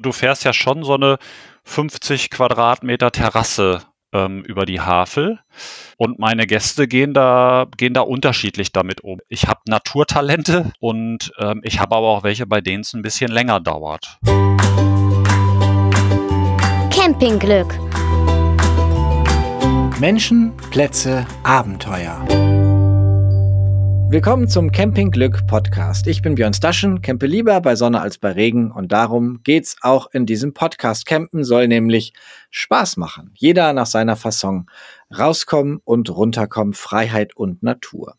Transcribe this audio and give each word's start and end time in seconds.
Du 0.00 0.12
fährst 0.12 0.44
ja 0.44 0.54
schon 0.54 0.82
so 0.82 0.94
eine 0.94 1.18
50 1.64 2.30
Quadratmeter 2.30 3.10
Terrasse 3.10 3.82
ähm, 4.14 4.42
über 4.44 4.64
die 4.64 4.80
Havel. 4.80 5.40
Und 5.98 6.18
meine 6.18 6.46
Gäste 6.46 6.88
gehen 6.88 7.12
da, 7.12 7.66
gehen 7.76 7.92
da 7.92 8.00
unterschiedlich 8.00 8.72
damit 8.72 9.02
um. 9.02 9.20
Ich 9.28 9.46
habe 9.46 9.60
Naturtalente 9.66 10.72
und 10.80 11.32
ähm, 11.38 11.60
ich 11.64 11.80
habe 11.80 11.96
aber 11.96 12.06
auch 12.06 12.22
welche, 12.22 12.46
bei 12.46 12.62
denen 12.62 12.80
es 12.80 12.94
ein 12.94 13.02
bisschen 13.02 13.30
länger 13.30 13.60
dauert. 13.60 14.18
Campingglück. 16.90 17.78
Menschen, 20.00 20.56
Plätze, 20.70 21.26
Abenteuer. 21.42 22.49
Willkommen 24.12 24.48
zum 24.48 24.72
Campingglück 24.72 25.46
Podcast. 25.46 26.08
Ich 26.08 26.20
bin 26.20 26.34
Björn 26.34 26.52
Staschen, 26.52 27.00
campe 27.00 27.26
lieber 27.26 27.60
bei 27.60 27.76
Sonne 27.76 28.00
als 28.00 28.18
bei 28.18 28.32
Regen 28.32 28.72
und 28.72 28.90
darum 28.90 29.40
geht's 29.44 29.76
auch 29.82 30.08
in 30.10 30.26
diesem 30.26 30.52
Podcast. 30.52 31.06
Campen 31.06 31.44
soll 31.44 31.68
nämlich 31.68 32.12
Spaß 32.50 32.96
machen. 32.96 33.30
Jeder 33.36 33.72
nach 33.72 33.86
seiner 33.86 34.16
Fasson. 34.16 34.66
Rauskommen 35.16 35.80
und 35.84 36.10
runterkommen, 36.10 36.74
Freiheit 36.74 37.36
und 37.36 37.62
Natur. 37.62 38.16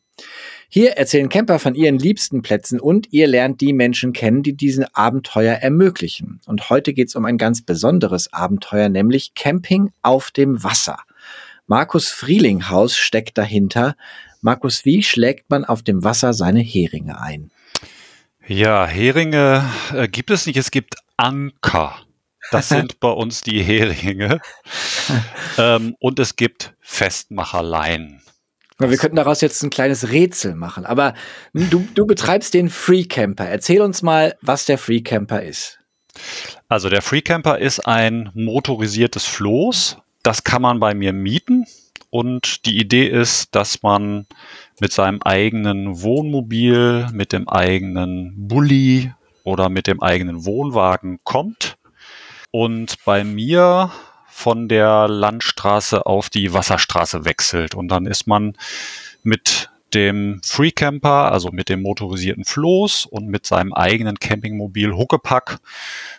Hier 0.70 0.91
erzählen 0.91 1.27
Camper 1.27 1.59
von 1.59 1.76
ihren 1.76 1.99
liebsten 1.99 2.41
Plätzen 2.41 2.80
und 2.80 3.12
ihr 3.12 3.27
lernt 3.27 3.60
die 3.60 3.73
Menschen 3.73 4.13
kennen, 4.13 4.44
die 4.44 4.55
diesen 4.55 4.85
Abenteuer 4.96 5.55
ermöglichen. 5.55 6.40
Und 6.46 6.70
heute 6.70 6.94
geht's 6.94 7.18
um 7.18 7.26
ein 7.26 7.38
ganz 7.38 7.63
besonderes 7.63 8.32
Abenteuer, 8.32 8.88
nämlich 8.88 9.34
Camping 9.34 9.91
auf 10.04 10.32
dem 10.32 10.63
Wasser. 10.63 10.99
Markus 11.68 12.08
Frielinghaus 12.08 12.96
steckt 12.96 13.38
dahinter. 13.38 13.96
Markus, 14.41 14.86
wie 14.86 15.04
schlägt 15.04 15.50
man 15.50 15.66
auf 15.66 15.84
dem 15.84 16.04
Wasser 16.04 16.34
seine 16.34 16.62
Heringe 16.62 17.20
ein? 17.22 17.52
Ja, 18.48 18.88
Heringe 18.88 19.63
äh, 19.94 20.08
gibt 20.08 20.32
es 20.32 20.48
nicht, 20.48 20.58
es 20.58 20.72
gibt 20.72 20.95
Anker. 21.16 21.95
Das 22.49 22.70
sind 22.70 22.99
bei 22.99 23.09
uns 23.09 23.41
die 23.41 23.62
Heringe. 23.62 24.41
ähm, 25.58 25.96
und 25.99 26.20
es 26.20 26.35
gibt 26.35 26.74
Festmacherlein. 26.82 28.21
Wir 28.80 28.98
könnten 28.98 29.18
daraus 29.18 29.41
jetzt 29.41 29.62
ein 29.62 29.70
kleines 29.70 30.10
Rätsel 30.10 30.55
machen. 30.55 30.85
Aber 30.85 31.13
du, 31.54 31.87
du 31.93 32.08
betreibst 32.08 32.55
den 32.55 32.70
Free 32.70 33.04
Camper. 33.04 33.48
Erzähl 33.48 33.82
uns 33.82 34.02
mal, 34.02 34.35
was 34.41 34.65
der 34.65 34.80
Free 34.80 35.02
Camper 35.02 35.43
ist. 35.43 35.77
Also 36.68 36.90
der 36.90 37.04
Free 37.04 37.21
Camper 37.21 37.60
ist 37.60 37.82
ein 37.82 38.32
motorisiertes 38.34 39.26
Floß. 39.27 39.98
Das 40.24 40.43
kann 40.43 40.63
man 40.63 40.80
bei 40.80 40.96
mir 40.96 41.13
mieten. 41.13 41.65
Und 42.12 42.65
die 42.65 42.77
Idee 42.77 43.07
ist, 43.07 43.55
dass 43.55 43.81
man 43.84 44.27
mit 44.79 44.91
seinem 44.91 45.21
eigenen 45.21 46.01
Wohnmobil, 46.01 47.07
mit 47.13 47.31
dem 47.31 47.48
eigenen 47.48 48.34
Bulli 48.35 49.13
oder 49.43 49.70
mit 49.70 49.87
dem 49.87 50.03
eigenen 50.03 50.45
Wohnwagen 50.45 51.20
kommt 51.23 51.77
und 52.51 52.98
bei 53.05 53.23
mir 53.23 53.91
von 54.27 54.68
der 54.68 55.07
Landstraße 55.07 56.05
auf 56.05 56.29
die 56.29 56.53
Wasserstraße 56.53 57.23
wechselt. 57.23 57.76
Und 57.76 57.87
dann 57.87 58.05
ist 58.05 58.27
man 58.27 58.57
mit 59.23 59.70
dem 59.93 60.41
Free 60.43 60.71
Camper, 60.71 61.31
also 61.31 61.51
mit 61.51 61.70
dem 61.70 61.81
motorisierten 61.81 62.43
Floß 62.43 63.05
und 63.05 63.27
mit 63.27 63.46
seinem 63.46 63.73
eigenen 63.73 64.19
Campingmobil 64.19 64.94
Huckepack 64.94 65.59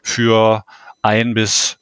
für 0.03 0.65
ein 1.03 1.35
bis 1.35 1.79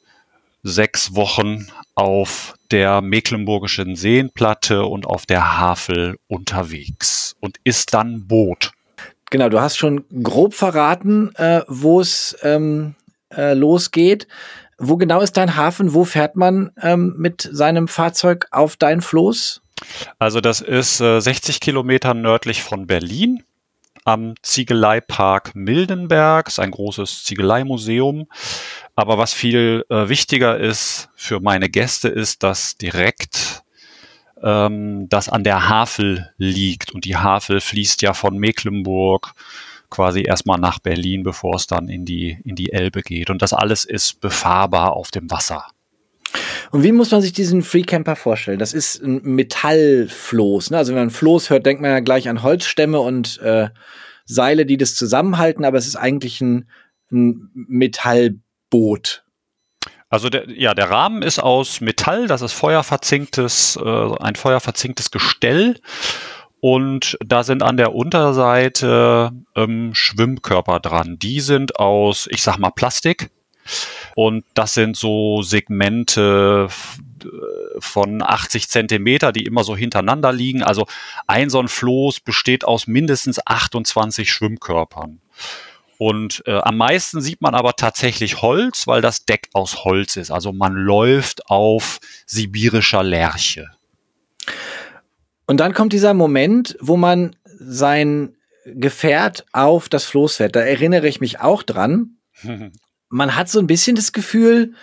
sechs 0.63 1.15
Wochen 1.15 1.67
auf 1.95 2.53
der 2.71 3.01
Mecklenburgischen 3.01 3.95
Seenplatte 3.95 4.85
und 4.85 5.05
auf 5.05 5.25
der 5.25 5.59
Havel 5.59 6.17
unterwegs 6.27 7.35
und 7.39 7.57
ist 7.63 7.93
dann 7.93 8.27
Boot. 8.27 8.71
Genau, 9.29 9.49
du 9.49 9.61
hast 9.61 9.77
schon 9.77 10.03
grob 10.23 10.53
verraten, 10.53 11.33
äh, 11.35 11.61
wo 11.67 12.01
es 12.01 12.35
ähm, 12.43 12.95
äh, 13.33 13.53
losgeht. 13.53 14.27
Wo 14.77 14.97
genau 14.97 15.21
ist 15.21 15.37
dein 15.37 15.55
Hafen? 15.55 15.93
Wo 15.93 16.05
fährt 16.05 16.35
man 16.35 16.71
ähm, 16.81 17.13
mit 17.17 17.47
seinem 17.51 17.87
Fahrzeug 17.87 18.47
auf 18.51 18.75
dein 18.75 19.01
Floß? 19.01 19.61
Also 20.19 20.41
das 20.41 20.61
ist 20.61 20.99
äh, 21.01 21.19
60 21.19 21.59
Kilometer 21.59 22.13
nördlich 22.13 22.61
von 22.61 22.87
Berlin 22.87 23.43
am 24.05 24.35
Ziegeleipark 24.41 25.55
Mildenberg. 25.55 26.45
Das 26.45 26.55
ist 26.55 26.59
ein 26.59 26.71
großes 26.71 27.23
Ziegeleimuseum. 27.23 28.27
Aber 28.95 29.17
was 29.17 29.33
viel 29.33 29.85
äh, 29.89 30.09
wichtiger 30.09 30.57
ist 30.57 31.09
für 31.15 31.39
meine 31.39 31.69
Gäste, 31.69 32.07
ist, 32.07 32.43
dass 32.43 32.77
direkt 32.77 33.63
ähm, 34.41 35.07
das 35.09 35.29
an 35.29 35.43
der 35.43 35.69
Havel 35.69 36.31
liegt. 36.37 36.91
Und 36.91 37.05
die 37.05 37.17
Havel 37.17 37.61
fließt 37.61 38.01
ja 38.01 38.13
von 38.13 38.37
Mecklenburg 38.37 39.33
quasi 39.89 40.23
erstmal 40.23 40.59
nach 40.59 40.79
Berlin, 40.79 41.23
bevor 41.23 41.55
es 41.55 41.67
dann 41.67 41.89
in 41.89 42.05
die, 42.05 42.37
in 42.43 42.55
die 42.55 42.71
Elbe 42.71 43.01
geht. 43.01 43.29
Und 43.29 43.41
das 43.41 43.53
alles 43.53 43.85
ist 43.85 44.21
befahrbar 44.21 44.93
auf 44.93 45.11
dem 45.11 45.29
Wasser. 45.29 45.65
Und 46.71 46.83
wie 46.83 46.91
muss 46.91 47.11
man 47.11 47.21
sich 47.21 47.33
diesen 47.33 47.61
Free 47.61 47.83
Camper 47.83 48.15
vorstellen? 48.15 48.59
Das 48.59 48.73
ist 48.73 49.01
ein 49.01 49.21
Metallfloß. 49.23 50.71
Ne? 50.71 50.77
Also 50.77 50.93
wenn 50.93 51.01
man 51.01 51.09
Floß 51.09 51.49
hört, 51.49 51.65
denkt 51.65 51.81
man 51.81 51.91
ja 51.91 51.99
gleich 51.99 52.29
an 52.29 52.43
Holzstämme 52.43 52.99
und 52.99 53.39
äh, 53.39 53.69
Seile, 54.25 54.65
die 54.65 54.77
das 54.77 54.95
zusammenhalten, 54.95 55.65
aber 55.65 55.77
es 55.77 55.87
ist 55.87 55.97
eigentlich 55.97 56.41
ein, 56.41 56.69
ein 57.11 57.49
Metallboot. 57.53 59.23
Also 60.09 60.29
der, 60.29 60.49
ja, 60.49 60.73
der 60.73 60.89
Rahmen 60.89 61.21
ist 61.21 61.39
aus 61.39 61.81
Metall, 61.81 62.27
das 62.27 62.41
ist 62.41 62.53
feuerverzinktes, 62.53 63.79
äh, 63.81 64.15
ein 64.19 64.35
feuerverzinktes 64.35 65.11
Gestell. 65.11 65.79
Und 66.59 67.17
da 67.25 67.43
sind 67.43 67.63
an 67.63 67.75
der 67.75 67.95
Unterseite 67.95 69.31
ähm, 69.55 69.91
Schwimmkörper 69.93 70.79
dran. 70.79 71.17
Die 71.17 71.39
sind 71.39 71.79
aus, 71.79 72.27
ich 72.29 72.43
sag 72.43 72.59
mal, 72.59 72.69
Plastik. 72.69 73.31
Und 74.15 74.43
das 74.53 74.73
sind 74.73 74.97
so 74.97 75.41
Segmente 75.41 76.67
von 77.79 78.21
80 78.21 78.69
Zentimeter, 78.69 79.31
die 79.31 79.45
immer 79.45 79.63
so 79.63 79.75
hintereinander 79.75 80.31
liegen. 80.31 80.63
Also 80.63 80.85
ein 81.27 81.49
so 81.49 81.59
ein 81.59 81.67
Floß 81.67 82.19
besteht 82.21 82.65
aus 82.65 82.87
mindestens 82.87 83.39
28 83.45 84.31
Schwimmkörpern. 84.31 85.19
Und 85.97 86.41
äh, 86.47 86.57
am 86.57 86.77
meisten 86.77 87.21
sieht 87.21 87.41
man 87.41 87.53
aber 87.53 87.75
tatsächlich 87.75 88.41
Holz, 88.41 88.87
weil 88.87 89.01
das 89.01 89.25
Deck 89.25 89.49
aus 89.53 89.83
Holz 89.83 90.15
ist. 90.15 90.31
Also 90.31 90.51
man 90.51 90.73
läuft 90.73 91.47
auf 91.47 91.99
sibirischer 92.25 93.03
Lerche. 93.03 93.69
Und 95.45 95.57
dann 95.57 95.73
kommt 95.73 95.93
dieser 95.93 96.15
Moment, 96.15 96.75
wo 96.79 96.97
man 96.97 97.35
sein 97.45 98.35
Gefährt 98.65 99.45
auf 99.51 99.89
das 99.89 100.05
Floß 100.05 100.37
fährt. 100.37 100.55
Da 100.55 100.61
erinnere 100.61 101.07
ich 101.07 101.19
mich 101.19 101.39
auch 101.39 101.61
dran. 101.63 102.17
man 103.11 103.35
hat 103.35 103.49
so 103.49 103.59
ein 103.59 103.67
bisschen 103.67 103.95
das 103.95 104.13
Gefühl, 104.13 104.73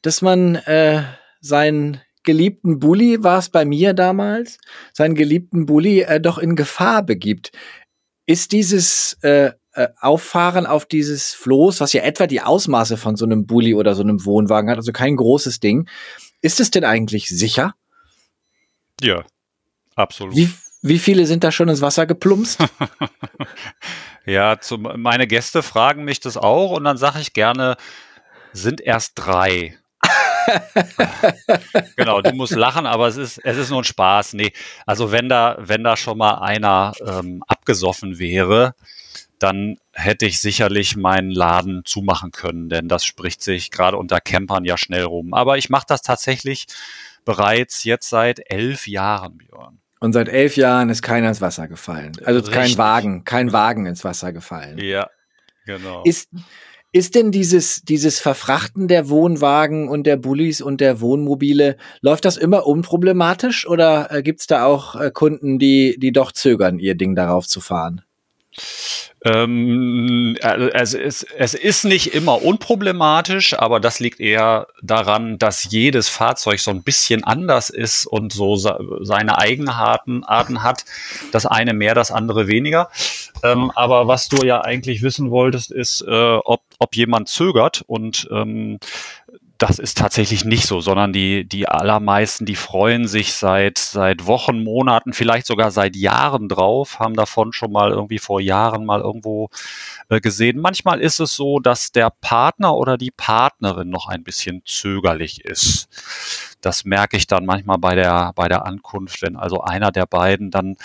dass 0.00 0.22
man 0.22 0.54
äh, 0.54 1.02
seinen 1.40 2.00
geliebten 2.22 2.78
Bully, 2.78 3.22
war 3.22 3.38
es 3.38 3.50
bei 3.50 3.64
mir 3.64 3.92
damals, 3.92 4.58
seinen 4.92 5.14
geliebten 5.14 5.66
Bully 5.66 6.00
äh, 6.00 6.20
doch 6.20 6.38
in 6.38 6.56
Gefahr 6.56 7.02
begibt. 7.02 7.52
Ist 8.26 8.52
dieses 8.52 9.18
äh, 9.22 9.52
äh, 9.72 9.88
Auffahren 10.00 10.66
auf 10.66 10.86
dieses 10.86 11.34
Floß, 11.34 11.80
was 11.80 11.92
ja 11.92 12.02
etwa 12.02 12.26
die 12.26 12.40
Ausmaße 12.40 12.96
von 12.96 13.16
so 13.16 13.24
einem 13.24 13.46
Bully 13.46 13.74
oder 13.74 13.94
so 13.94 14.02
einem 14.02 14.24
Wohnwagen 14.24 14.70
hat, 14.70 14.78
also 14.78 14.92
kein 14.92 15.16
großes 15.16 15.60
Ding, 15.60 15.88
ist 16.42 16.60
es 16.60 16.70
denn 16.70 16.84
eigentlich 16.84 17.28
sicher? 17.28 17.74
Ja, 19.00 19.24
absolut. 19.94 20.34
Wie, 20.34 20.50
wie 20.82 20.98
viele 20.98 21.26
sind 21.26 21.44
da 21.44 21.52
schon 21.52 21.68
ins 21.68 21.82
Wasser 21.82 22.06
geplumpst? 22.06 22.58
Ja, 24.26 24.58
zum, 24.60 24.82
meine 24.96 25.26
Gäste 25.26 25.62
fragen 25.62 26.04
mich 26.04 26.18
das 26.20 26.36
auch 26.36 26.72
und 26.72 26.84
dann 26.84 26.96
sage 26.96 27.20
ich 27.20 27.32
gerne, 27.32 27.76
sind 28.52 28.80
erst 28.80 29.12
drei. 29.14 29.78
genau, 31.96 32.20
du 32.20 32.32
musst 32.32 32.54
lachen, 32.54 32.86
aber 32.86 33.06
es 33.06 33.16
ist, 33.16 33.38
es 33.38 33.56
ist 33.56 33.70
nur 33.70 33.80
ein 33.80 33.84
Spaß. 33.84 34.34
Nee, 34.34 34.52
also 34.84 35.12
wenn 35.12 35.28
da, 35.28 35.56
wenn 35.60 35.84
da 35.84 35.96
schon 35.96 36.18
mal 36.18 36.38
einer 36.40 36.92
ähm, 37.06 37.42
abgesoffen 37.46 38.18
wäre, 38.18 38.74
dann 39.38 39.76
hätte 39.92 40.26
ich 40.26 40.40
sicherlich 40.40 40.96
meinen 40.96 41.30
Laden 41.30 41.84
zumachen 41.84 42.30
können, 42.30 42.68
denn 42.68 42.88
das 42.88 43.04
spricht 43.04 43.42
sich 43.42 43.70
gerade 43.70 43.96
unter 43.96 44.20
Campern 44.20 44.64
ja 44.64 44.76
schnell 44.76 45.04
rum. 45.04 45.34
Aber 45.34 45.58
ich 45.58 45.70
mache 45.70 45.86
das 45.88 46.02
tatsächlich 46.02 46.66
bereits 47.24 47.84
jetzt 47.84 48.08
seit 48.08 48.50
elf 48.50 48.86
Jahren, 48.88 49.38
Björn. 49.38 49.80
Und 50.00 50.12
seit 50.12 50.28
elf 50.28 50.56
Jahren 50.56 50.90
ist 50.90 51.02
keiner 51.02 51.28
ins 51.28 51.40
Wasser 51.40 51.68
gefallen. 51.68 52.12
Also 52.24 52.40
Richtig. 52.40 52.54
kein 52.54 52.78
Wagen, 52.78 53.24
kein 53.24 53.52
Wagen 53.52 53.86
ins 53.86 54.04
Wasser 54.04 54.32
gefallen. 54.32 54.78
Ja, 54.78 55.08
genau. 55.64 56.02
Ist, 56.04 56.28
ist 56.92 57.14
denn 57.14 57.30
dieses, 57.30 57.82
dieses 57.82 58.20
Verfrachten 58.20 58.88
der 58.88 59.08
Wohnwagen 59.08 59.88
und 59.88 60.06
der 60.06 60.16
Bullis 60.16 60.60
und 60.60 60.80
der 60.80 61.00
Wohnmobile, 61.00 61.76
läuft 62.00 62.24
das 62.24 62.36
immer 62.36 62.66
unproblematisch 62.66 63.66
oder 63.66 64.10
äh, 64.10 64.22
gibt 64.22 64.40
es 64.40 64.46
da 64.46 64.64
auch 64.64 64.96
äh, 64.96 65.10
Kunden, 65.10 65.58
die, 65.58 65.96
die 65.98 66.12
doch 66.12 66.32
zögern, 66.32 66.78
ihr 66.78 66.94
Ding 66.94 67.14
darauf 67.14 67.46
zu 67.46 67.60
fahren? 67.60 68.02
Ähm, 69.24 70.36
also 70.42 70.98
es, 70.98 71.22
es 71.22 71.54
ist 71.54 71.84
nicht 71.84 72.14
immer 72.14 72.42
unproblematisch, 72.42 73.58
aber 73.58 73.80
das 73.80 73.98
liegt 73.98 74.20
eher 74.20 74.68
daran, 74.82 75.38
dass 75.38 75.64
jedes 75.70 76.08
Fahrzeug 76.08 76.60
so 76.60 76.70
ein 76.70 76.82
bisschen 76.82 77.24
anders 77.24 77.70
ist 77.70 78.06
und 78.06 78.32
so 78.32 78.56
seine 78.56 79.38
Eigenarten 79.38 80.22
Arten 80.22 80.62
hat. 80.62 80.84
Das 81.32 81.46
eine 81.46 81.72
mehr, 81.72 81.94
das 81.94 82.12
andere 82.12 82.46
weniger. 82.46 82.90
Ähm, 83.42 83.72
aber 83.74 84.06
was 84.06 84.28
du 84.28 84.44
ja 84.44 84.60
eigentlich 84.60 85.02
wissen 85.02 85.30
wolltest, 85.30 85.72
ist, 85.72 86.02
äh, 86.06 86.36
ob, 86.44 86.62
ob 86.78 86.94
jemand 86.94 87.28
zögert 87.28 87.82
und 87.86 88.28
ähm, 88.30 88.78
das 89.58 89.78
ist 89.78 89.96
tatsächlich 89.96 90.44
nicht 90.44 90.66
so, 90.66 90.80
sondern 90.80 91.12
die, 91.12 91.48
die 91.48 91.68
allermeisten, 91.68 92.44
die 92.44 92.56
freuen 92.56 93.06
sich 93.06 93.32
seit, 93.32 93.78
seit 93.78 94.26
Wochen, 94.26 94.62
Monaten, 94.62 95.12
vielleicht 95.12 95.46
sogar 95.46 95.70
seit 95.70 95.96
Jahren 95.96 96.48
drauf, 96.48 96.98
haben 96.98 97.14
davon 97.14 97.52
schon 97.52 97.72
mal 97.72 97.90
irgendwie 97.90 98.18
vor 98.18 98.40
Jahren 98.40 98.84
mal 98.84 99.00
irgendwo 99.00 99.48
äh, 100.08 100.20
gesehen. 100.20 100.58
Manchmal 100.60 101.00
ist 101.00 101.20
es 101.20 101.34
so, 101.34 101.58
dass 101.58 101.92
der 101.92 102.10
Partner 102.10 102.76
oder 102.76 102.98
die 102.98 103.10
Partnerin 103.10 103.88
noch 103.88 104.08
ein 104.08 104.24
bisschen 104.24 104.62
zögerlich 104.64 105.44
ist. 105.44 105.88
Das 106.60 106.84
merke 106.84 107.16
ich 107.16 107.26
dann 107.26 107.46
manchmal 107.46 107.78
bei 107.78 107.94
der, 107.94 108.32
bei 108.34 108.48
der 108.48 108.66
Ankunft, 108.66 109.22
wenn 109.22 109.36
also 109.36 109.60
einer 109.60 109.92
der 109.92 110.06
beiden 110.06 110.50
dann 110.50 110.76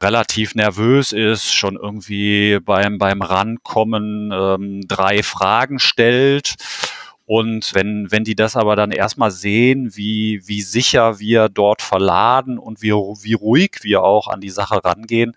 relativ 0.00 0.54
nervös 0.54 1.12
ist, 1.12 1.52
schon 1.52 1.76
irgendwie 1.76 2.58
beim, 2.60 2.98
beim 2.98 3.22
Rankommen 3.22 4.30
ähm, 4.32 4.82
drei 4.86 5.22
Fragen 5.22 5.78
stellt 5.78 6.56
und 7.26 7.74
wenn, 7.74 8.10
wenn 8.10 8.24
die 8.24 8.34
das 8.34 8.56
aber 8.56 8.76
dann 8.76 8.90
erstmal 8.90 9.30
sehen, 9.30 9.96
wie, 9.96 10.42
wie 10.46 10.62
sicher 10.62 11.18
wir 11.18 11.48
dort 11.48 11.80
verladen 11.80 12.58
und 12.58 12.82
wie, 12.82 12.90
wie 12.90 13.34
ruhig 13.34 13.78
wir 13.82 14.02
auch 14.02 14.28
an 14.28 14.40
die 14.40 14.50
Sache 14.50 14.84
rangehen, 14.84 15.34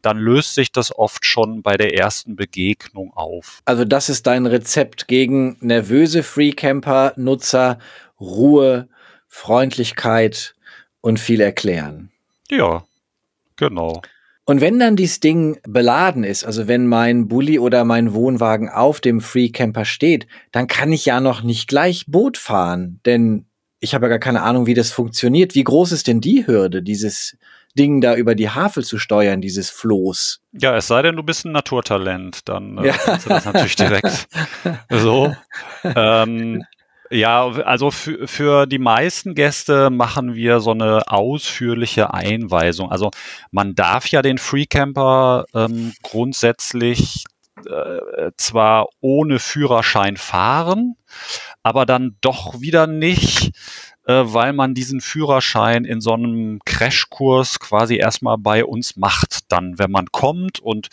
dann 0.00 0.18
löst 0.18 0.54
sich 0.54 0.72
das 0.72 0.96
oft 0.96 1.26
schon 1.26 1.62
bei 1.62 1.76
der 1.76 1.94
ersten 1.94 2.36
Begegnung 2.36 3.12
auf. 3.14 3.60
Also 3.64 3.84
das 3.84 4.08
ist 4.08 4.26
dein 4.26 4.46
Rezept 4.46 5.08
gegen 5.08 5.56
nervöse 5.60 6.22
Freecamper-Nutzer, 6.22 7.78
Ruhe, 8.20 8.88
Freundlichkeit 9.28 10.54
und 11.00 11.20
viel 11.20 11.40
erklären. 11.40 12.10
Ja, 12.50 12.84
genau. 13.56 14.00
Und 14.48 14.60
wenn 14.60 14.78
dann 14.78 14.94
dieses 14.94 15.18
Ding 15.18 15.58
beladen 15.64 16.22
ist, 16.22 16.44
also 16.44 16.68
wenn 16.68 16.86
mein 16.86 17.26
Bulli 17.26 17.58
oder 17.58 17.84
mein 17.84 18.14
Wohnwagen 18.14 18.68
auf 18.68 19.00
dem 19.00 19.20
Free 19.20 19.48
Camper 19.48 19.84
steht, 19.84 20.28
dann 20.52 20.68
kann 20.68 20.92
ich 20.92 21.04
ja 21.04 21.20
noch 21.20 21.42
nicht 21.42 21.68
gleich 21.68 22.04
Boot 22.06 22.38
fahren, 22.38 23.00
denn 23.04 23.46
ich 23.80 23.92
habe 23.94 24.06
ja 24.06 24.10
gar 24.10 24.18
keine 24.20 24.42
Ahnung, 24.42 24.66
wie 24.66 24.74
das 24.74 24.92
funktioniert. 24.92 25.54
Wie 25.54 25.64
groß 25.64 25.92
ist 25.92 26.06
denn 26.06 26.20
die 26.20 26.46
Hürde, 26.46 26.82
dieses 26.82 27.36
Ding 27.76 28.00
da 28.00 28.14
über 28.14 28.36
die 28.36 28.48
Havel 28.48 28.84
zu 28.84 28.98
steuern, 28.98 29.40
dieses 29.40 29.68
Floß? 29.68 30.40
Ja, 30.52 30.76
es 30.76 30.86
sei 30.86 31.02
denn, 31.02 31.16
du 31.16 31.24
bist 31.24 31.44
ein 31.44 31.52
Naturtalent, 31.52 32.48
dann 32.48 32.78
äh, 32.78 32.86
ja. 32.86 32.92
kannst 32.94 33.26
du 33.26 33.30
das 33.30 33.44
natürlich 33.44 33.76
direkt 33.76 34.28
so. 34.90 35.34
Ähm, 35.84 36.64
ja, 37.10 37.46
also 37.46 37.90
für, 37.90 38.26
für 38.26 38.66
die 38.66 38.78
meisten 38.78 39.34
Gäste 39.34 39.90
machen 39.90 40.34
wir 40.34 40.60
so 40.60 40.72
eine 40.72 41.02
ausführliche 41.08 42.12
Einweisung. 42.12 42.90
Also 42.90 43.10
man 43.50 43.74
darf 43.74 44.08
ja 44.08 44.22
den 44.22 44.38
Freecamper 44.38 45.44
ähm, 45.54 45.92
grundsätzlich 46.02 47.24
äh, 47.64 48.30
zwar 48.36 48.88
ohne 49.00 49.38
Führerschein 49.38 50.16
fahren, 50.16 50.96
aber 51.62 51.86
dann 51.86 52.16
doch 52.20 52.60
wieder 52.60 52.86
nicht 52.86 53.52
äh, 54.06 54.22
weil 54.24 54.52
man 54.52 54.74
diesen 54.74 55.00
Führerschein 55.00 55.84
in 55.84 56.00
so 56.00 56.12
einem 56.12 56.60
Crashkurs 56.64 57.58
quasi 57.60 57.96
erstmal 57.96 58.38
bei 58.38 58.64
uns 58.64 58.96
macht, 58.96 59.50
dann, 59.52 59.78
wenn 59.78 59.90
man 59.90 60.06
kommt 60.12 60.60
und 60.60 60.88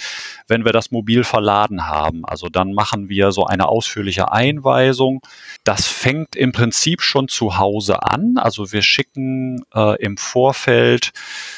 wenn 0.47 0.65
wir 0.65 0.73
das 0.73 0.91
Mobil 0.91 1.23
verladen 1.23 1.87
haben. 1.87 2.25
Also 2.25 2.49
dann 2.49 2.73
machen 2.73 3.09
wir 3.09 3.31
so 3.31 3.45
eine 3.45 3.67
ausführliche 3.67 4.31
Einweisung. 4.31 5.21
Das 5.63 5.85
fängt 5.85 6.35
im 6.35 6.51
Prinzip 6.51 7.01
schon 7.01 7.27
zu 7.27 7.57
Hause 7.57 8.03
an. 8.03 8.37
Also 8.37 8.71
wir 8.71 8.81
schicken 8.81 9.63
äh, 9.73 10.01
im 10.03 10.17
Vorfeld, 10.17 11.11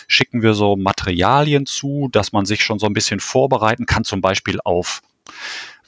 schicken 0.07 0.41
wir 0.41 0.53
so 0.53 0.75
Materialien 0.75 1.65
zu, 1.65 2.09
dass 2.11 2.33
man 2.33 2.45
sich 2.45 2.63
schon 2.63 2.79
so 2.79 2.85
ein 2.85 2.93
bisschen 2.93 3.19
vorbereiten 3.19 3.85
kann, 3.85 4.03
zum 4.03 4.21
Beispiel 4.21 4.59
auf 4.63 5.01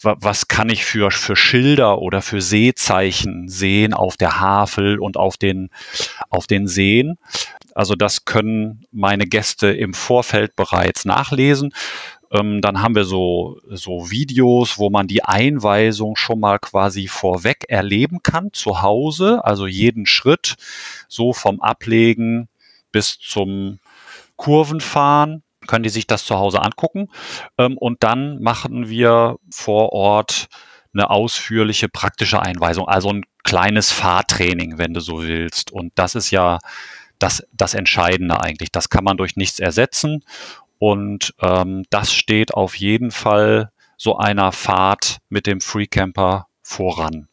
was 0.02 0.48
kann 0.48 0.70
ich 0.70 0.86
für, 0.86 1.12
für 1.12 1.36
Schilder 1.36 2.00
oder 2.00 2.22
für 2.22 2.42
Seezeichen 2.42 3.50
sehen 3.50 3.94
auf 3.94 4.18
der 4.18 4.40
Havel 4.40 5.00
und 5.00 5.18
auf 5.18 5.38
den, 5.38 5.70
auf 6.30 6.48
den 6.48 6.68
Seen. 6.68 7.18
Also 7.74 7.96
das 7.96 8.26
können 8.26 8.86
meine 8.92 9.26
Gäste 9.26 9.68
im 9.68 9.94
Vorfeld 9.94 10.56
bereits 10.56 11.06
nachlesen. 11.06 11.74
Ähm, 12.32 12.62
dann 12.62 12.82
haben 12.82 12.96
wir 12.96 13.06
so, 13.06 13.60
so 13.70 14.12
Videos, 14.12 14.78
wo 14.78 14.90
man 14.90 15.08
die 15.08 15.24
Einweisung 15.24 16.16
schon 16.16 16.40
mal 16.40 16.60
quasi 16.60 17.08
vorweg 17.08 17.66
erleben 17.70 18.22
kann 18.24 18.52
zu 18.52 18.82
Hause. 18.82 19.44
Also 19.46 19.68
jeden 19.68 20.06
Schritt 20.06 20.56
so 21.08 21.34
vom 21.34 21.62
Ablegen 21.62 22.50
bis 22.92 23.20
zum 23.20 23.80
Kurvenfahren 24.36 25.44
können 25.68 25.84
die 25.84 25.90
sich 25.90 26.08
das 26.08 26.26
zu 26.26 26.38
Hause 26.38 26.62
angucken. 26.62 27.10
Ähm, 27.58 27.78
und 27.78 28.04
dann 28.04 28.42
machen 28.42 28.90
wir 28.90 29.38
vor 29.52 29.94
Ort 29.94 30.48
eine 30.94 31.10
ausführliche 31.10 31.90
praktische 31.90 32.42
Einweisung, 32.42 32.88
also 32.88 33.10
ein 33.10 33.24
kleines 33.44 33.92
Fahrtraining, 33.92 34.78
wenn 34.78 34.94
du 34.94 35.00
so 35.00 35.22
willst. 35.22 35.72
Und 35.72 35.94
das 35.96 36.16
ist 36.16 36.32
ja 36.32 36.60
das, 37.20 37.46
das 37.54 37.74
Entscheidende 37.74 38.42
eigentlich. 38.42 38.72
Das 38.72 38.90
kann 38.90 39.04
man 39.04 39.18
durch 39.18 39.36
nichts 39.36 39.60
ersetzen. 39.60 40.24
Und 40.80 41.34
ähm, 41.42 41.84
das 41.90 42.14
steht 42.14 42.54
auf 42.54 42.76
jeden 42.76 43.12
Fall 43.12 43.72
so 43.98 44.18
einer 44.18 44.52
Fahrt 44.52 45.18
mit 45.30 45.48
dem 45.48 45.60
Freecamper 45.62 46.48
voran. 46.62 47.28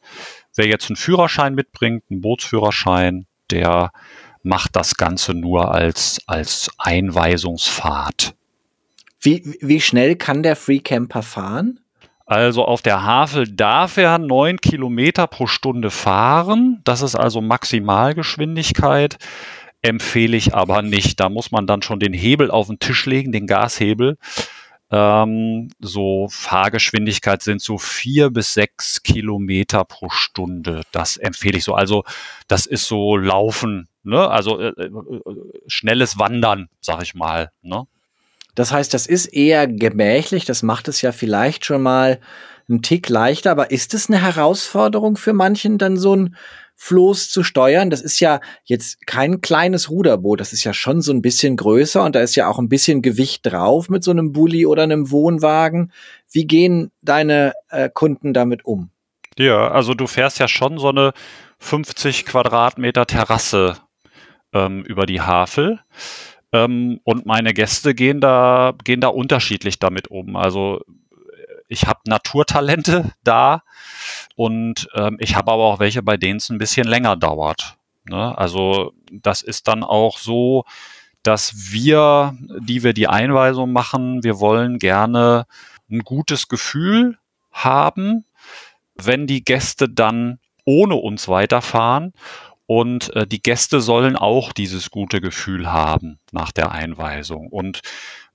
Wer 0.56 0.66
jetzt 0.66 0.88
einen 0.88 0.96
Führerschein 0.96 1.54
mitbringt, 1.54 2.04
einen 2.10 2.20
Bootsführerschein, 2.20 3.26
der 3.50 3.92
macht 4.44 4.76
das 4.76 4.94
Ganze 4.94 5.34
nur 5.34 5.74
als, 5.74 6.20
als 6.26 6.70
Einweisungsfahrt. 6.78 8.34
Wie, 9.20 9.56
wie 9.60 9.80
schnell 9.80 10.16
kann 10.16 10.42
der 10.42 10.54
Freecamper 10.54 11.22
fahren? 11.22 11.80
Also 12.26 12.64
auf 12.64 12.80
der 12.82 13.02
Havel 13.02 13.48
darf 13.48 13.96
er 13.96 14.18
neun 14.18 14.58
Kilometer 14.60 15.26
pro 15.26 15.46
Stunde 15.46 15.90
fahren. 15.90 16.80
Das 16.84 17.02
ist 17.02 17.16
also 17.16 17.40
Maximalgeschwindigkeit. 17.40 19.16
Empfehle 19.82 20.36
ich 20.36 20.54
aber 20.54 20.82
nicht. 20.82 21.20
Da 21.20 21.28
muss 21.28 21.50
man 21.50 21.66
dann 21.66 21.82
schon 21.82 22.00
den 22.00 22.14
Hebel 22.14 22.50
auf 22.50 22.68
den 22.68 22.78
Tisch 22.78 23.04
legen, 23.06 23.32
den 23.32 23.46
Gashebel. 23.46 24.16
Ähm, 24.90 25.70
so 25.80 26.28
Fahrgeschwindigkeit 26.30 27.42
sind 27.42 27.62
so 27.62 27.78
vier 27.78 28.30
bis 28.30 28.54
sechs 28.54 29.02
Kilometer 29.02 29.84
pro 29.84 30.10
Stunde. 30.10 30.82
Das 30.92 31.16
empfehle 31.16 31.58
ich 31.58 31.64
so. 31.64 31.74
Also 31.74 32.04
das 32.48 32.66
ist 32.66 32.86
so 32.86 33.16
Laufen 33.16 33.88
Ne? 34.04 34.30
Also 34.30 34.60
äh, 34.60 34.68
äh, 34.68 34.90
schnelles 35.66 36.18
Wandern, 36.18 36.68
sag 36.80 37.02
ich 37.02 37.14
mal. 37.14 37.50
Ne? 37.62 37.86
Das 38.54 38.70
heißt, 38.70 38.92
das 38.94 39.06
ist 39.06 39.26
eher 39.26 39.66
gemächlich, 39.66 40.44
das 40.44 40.62
macht 40.62 40.88
es 40.88 41.02
ja 41.02 41.10
vielleicht 41.10 41.64
schon 41.64 41.82
mal 41.82 42.20
einen 42.68 42.82
Tick 42.82 43.08
leichter, 43.08 43.50
aber 43.50 43.70
ist 43.70 43.94
es 43.94 44.08
eine 44.08 44.20
Herausforderung 44.20 45.16
für 45.16 45.32
manchen, 45.32 45.78
dann 45.78 45.96
so 45.96 46.14
ein 46.14 46.36
Floß 46.76 47.30
zu 47.30 47.42
steuern? 47.42 47.90
Das 47.90 48.00
ist 48.00 48.20
ja 48.20 48.40
jetzt 48.64 49.06
kein 49.06 49.40
kleines 49.40 49.90
Ruderboot, 49.90 50.40
das 50.40 50.52
ist 50.52 50.64
ja 50.64 50.74
schon 50.74 51.00
so 51.00 51.12
ein 51.12 51.22
bisschen 51.22 51.56
größer 51.56 52.02
und 52.02 52.14
da 52.14 52.20
ist 52.20 52.36
ja 52.36 52.48
auch 52.48 52.58
ein 52.58 52.68
bisschen 52.68 53.02
Gewicht 53.02 53.46
drauf 53.46 53.88
mit 53.88 54.04
so 54.04 54.10
einem 54.10 54.32
Bulli 54.32 54.66
oder 54.66 54.82
einem 54.82 55.10
Wohnwagen. 55.10 55.92
Wie 56.30 56.46
gehen 56.46 56.90
deine 57.02 57.52
äh, 57.68 57.88
Kunden 57.92 58.34
damit 58.34 58.64
um? 58.64 58.90
Ja, 59.38 59.70
also 59.70 59.94
du 59.94 60.06
fährst 60.06 60.38
ja 60.38 60.48
schon 60.48 60.78
so 60.78 60.88
eine 60.88 61.12
50 61.58 62.24
Quadratmeter 62.26 63.06
Terrasse 63.06 63.76
ähm, 64.52 64.82
über 64.84 65.06
die 65.06 65.20
Havel. 65.20 65.80
Ähm, 66.52 67.00
und 67.02 67.26
meine 67.26 67.52
Gäste 67.52 67.94
gehen 67.94 68.20
da, 68.20 68.74
gehen 68.84 69.00
da 69.00 69.08
unterschiedlich 69.08 69.78
damit 69.80 70.08
um. 70.08 70.36
Also 70.36 70.80
ich 71.74 71.86
habe 71.86 72.00
Naturtalente 72.06 73.12
da 73.24 73.62
und 74.36 74.88
ähm, 74.94 75.16
ich 75.20 75.36
habe 75.36 75.52
aber 75.52 75.64
auch 75.64 75.80
welche, 75.80 76.02
bei 76.02 76.16
denen 76.16 76.38
es 76.38 76.48
ein 76.48 76.58
bisschen 76.58 76.86
länger 76.86 77.16
dauert. 77.16 77.76
Ne? 78.04 78.36
Also 78.38 78.92
das 79.10 79.42
ist 79.42 79.68
dann 79.68 79.82
auch 79.82 80.18
so, 80.18 80.64
dass 81.22 81.72
wir, 81.72 82.36
die 82.60 82.82
wir 82.82 82.92
die 82.92 83.08
Einweisung 83.08 83.72
machen, 83.72 84.22
wir 84.22 84.40
wollen 84.40 84.78
gerne 84.78 85.46
ein 85.90 86.00
gutes 86.00 86.48
Gefühl 86.48 87.18
haben, 87.50 88.24
wenn 88.94 89.26
die 89.26 89.44
Gäste 89.44 89.88
dann 89.88 90.38
ohne 90.64 90.94
uns 90.94 91.28
weiterfahren 91.28 92.12
und 92.66 93.14
äh, 93.16 93.26
die 93.26 93.42
Gäste 93.42 93.80
sollen 93.80 94.16
auch 94.16 94.52
dieses 94.52 94.90
gute 94.90 95.20
Gefühl 95.20 95.70
haben 95.70 96.18
nach 96.30 96.52
der 96.52 96.72
Einweisung. 96.72 97.48
Und 97.48 97.82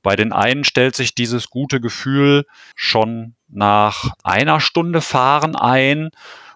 bei 0.01 0.15
den 0.15 0.31
einen 0.31 0.63
stellt 0.63 0.95
sich 0.95 1.15
dieses 1.15 1.49
gute 1.49 1.81
Gefühl 1.81 2.45
schon 2.75 3.35
nach 3.47 4.11
einer 4.23 4.59
Stunde 4.59 5.01
Fahren 5.01 5.55
ein 5.55 6.11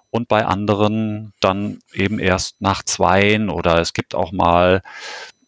und 0.10 0.28
bei 0.28 0.46
anderen 0.46 1.34
dann 1.40 1.80
eben 1.94 2.20
erst 2.20 2.62
nach 2.62 2.84
zweien 2.84 3.50
oder 3.50 3.80
es 3.80 3.94
gibt 3.94 4.16
auch 4.16 4.32
mal 4.32 4.82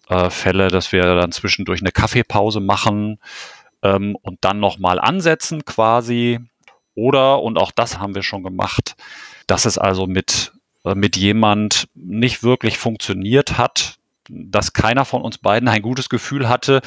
äh, 0.09 0.29
Fälle, 0.29 0.69
dass 0.69 0.91
wir 0.91 1.03
dann 1.15 1.31
zwischendurch 1.31 1.81
eine 1.81 1.91
Kaffeepause 1.91 2.59
machen 2.59 3.19
ähm, 3.83 4.15
und 4.21 4.39
dann 4.41 4.59
nochmal 4.59 4.99
ansetzen 4.99 5.65
quasi. 5.65 6.39
Oder, 6.95 7.41
und 7.41 7.57
auch 7.57 7.71
das 7.71 7.99
haben 7.99 8.15
wir 8.15 8.23
schon 8.23 8.43
gemacht, 8.43 8.95
dass 9.47 9.65
es 9.65 9.77
also 9.77 10.07
mit 10.07 10.53
äh, 10.85 10.95
mit 10.95 11.17
jemand 11.17 11.89
nicht 11.95 12.43
wirklich 12.43 12.77
funktioniert 12.77 13.57
hat, 13.57 13.97
dass 14.29 14.73
keiner 14.73 15.03
von 15.03 15.21
uns 15.21 15.37
beiden 15.37 15.67
ein 15.67 15.81
gutes 15.81 16.09
Gefühl 16.09 16.47
hatte. 16.47 16.81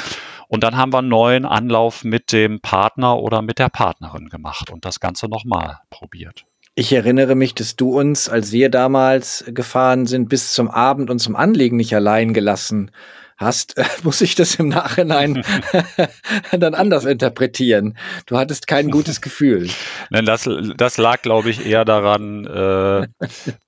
Und 0.48 0.64
dann 0.64 0.76
haben 0.76 0.92
wir 0.92 0.98
einen 0.98 1.08
neuen 1.08 1.44
Anlauf 1.44 2.04
mit 2.04 2.32
dem 2.32 2.60
Partner 2.60 3.18
oder 3.18 3.42
mit 3.42 3.58
der 3.58 3.68
Partnerin 3.68 4.28
gemacht 4.28 4.70
und 4.70 4.84
das 4.84 4.98
Ganze 4.98 5.28
nochmal 5.28 5.78
probiert. 5.90 6.44
Ich 6.74 6.92
erinnere 6.92 7.34
mich, 7.34 7.54
dass 7.54 7.76
du 7.76 7.98
uns, 7.98 8.28
als 8.28 8.52
wir 8.52 8.70
damals 8.70 9.44
gefahren 9.48 10.06
sind, 10.06 10.28
bis 10.28 10.52
zum 10.52 10.70
Abend 10.70 11.10
und 11.10 11.18
zum 11.18 11.36
Anlegen 11.36 11.76
nicht 11.76 11.94
allein 11.94 12.32
gelassen 12.32 12.92
hast, 13.36 13.74
muss 14.04 14.20
ich 14.20 14.34
das 14.34 14.56
im 14.56 14.68
Nachhinein 14.68 15.42
dann 16.52 16.74
anders 16.74 17.04
interpretieren. 17.04 17.96
Du 18.26 18.38
hattest 18.38 18.66
kein 18.66 18.90
gutes 18.90 19.20
Gefühl. 19.20 19.68
Nein, 20.10 20.24
das, 20.24 20.48
das 20.76 20.98
lag, 20.98 21.22
glaube 21.22 21.50
ich, 21.50 21.66
eher 21.66 21.84
daran, 21.84 22.46
äh, 22.46 23.08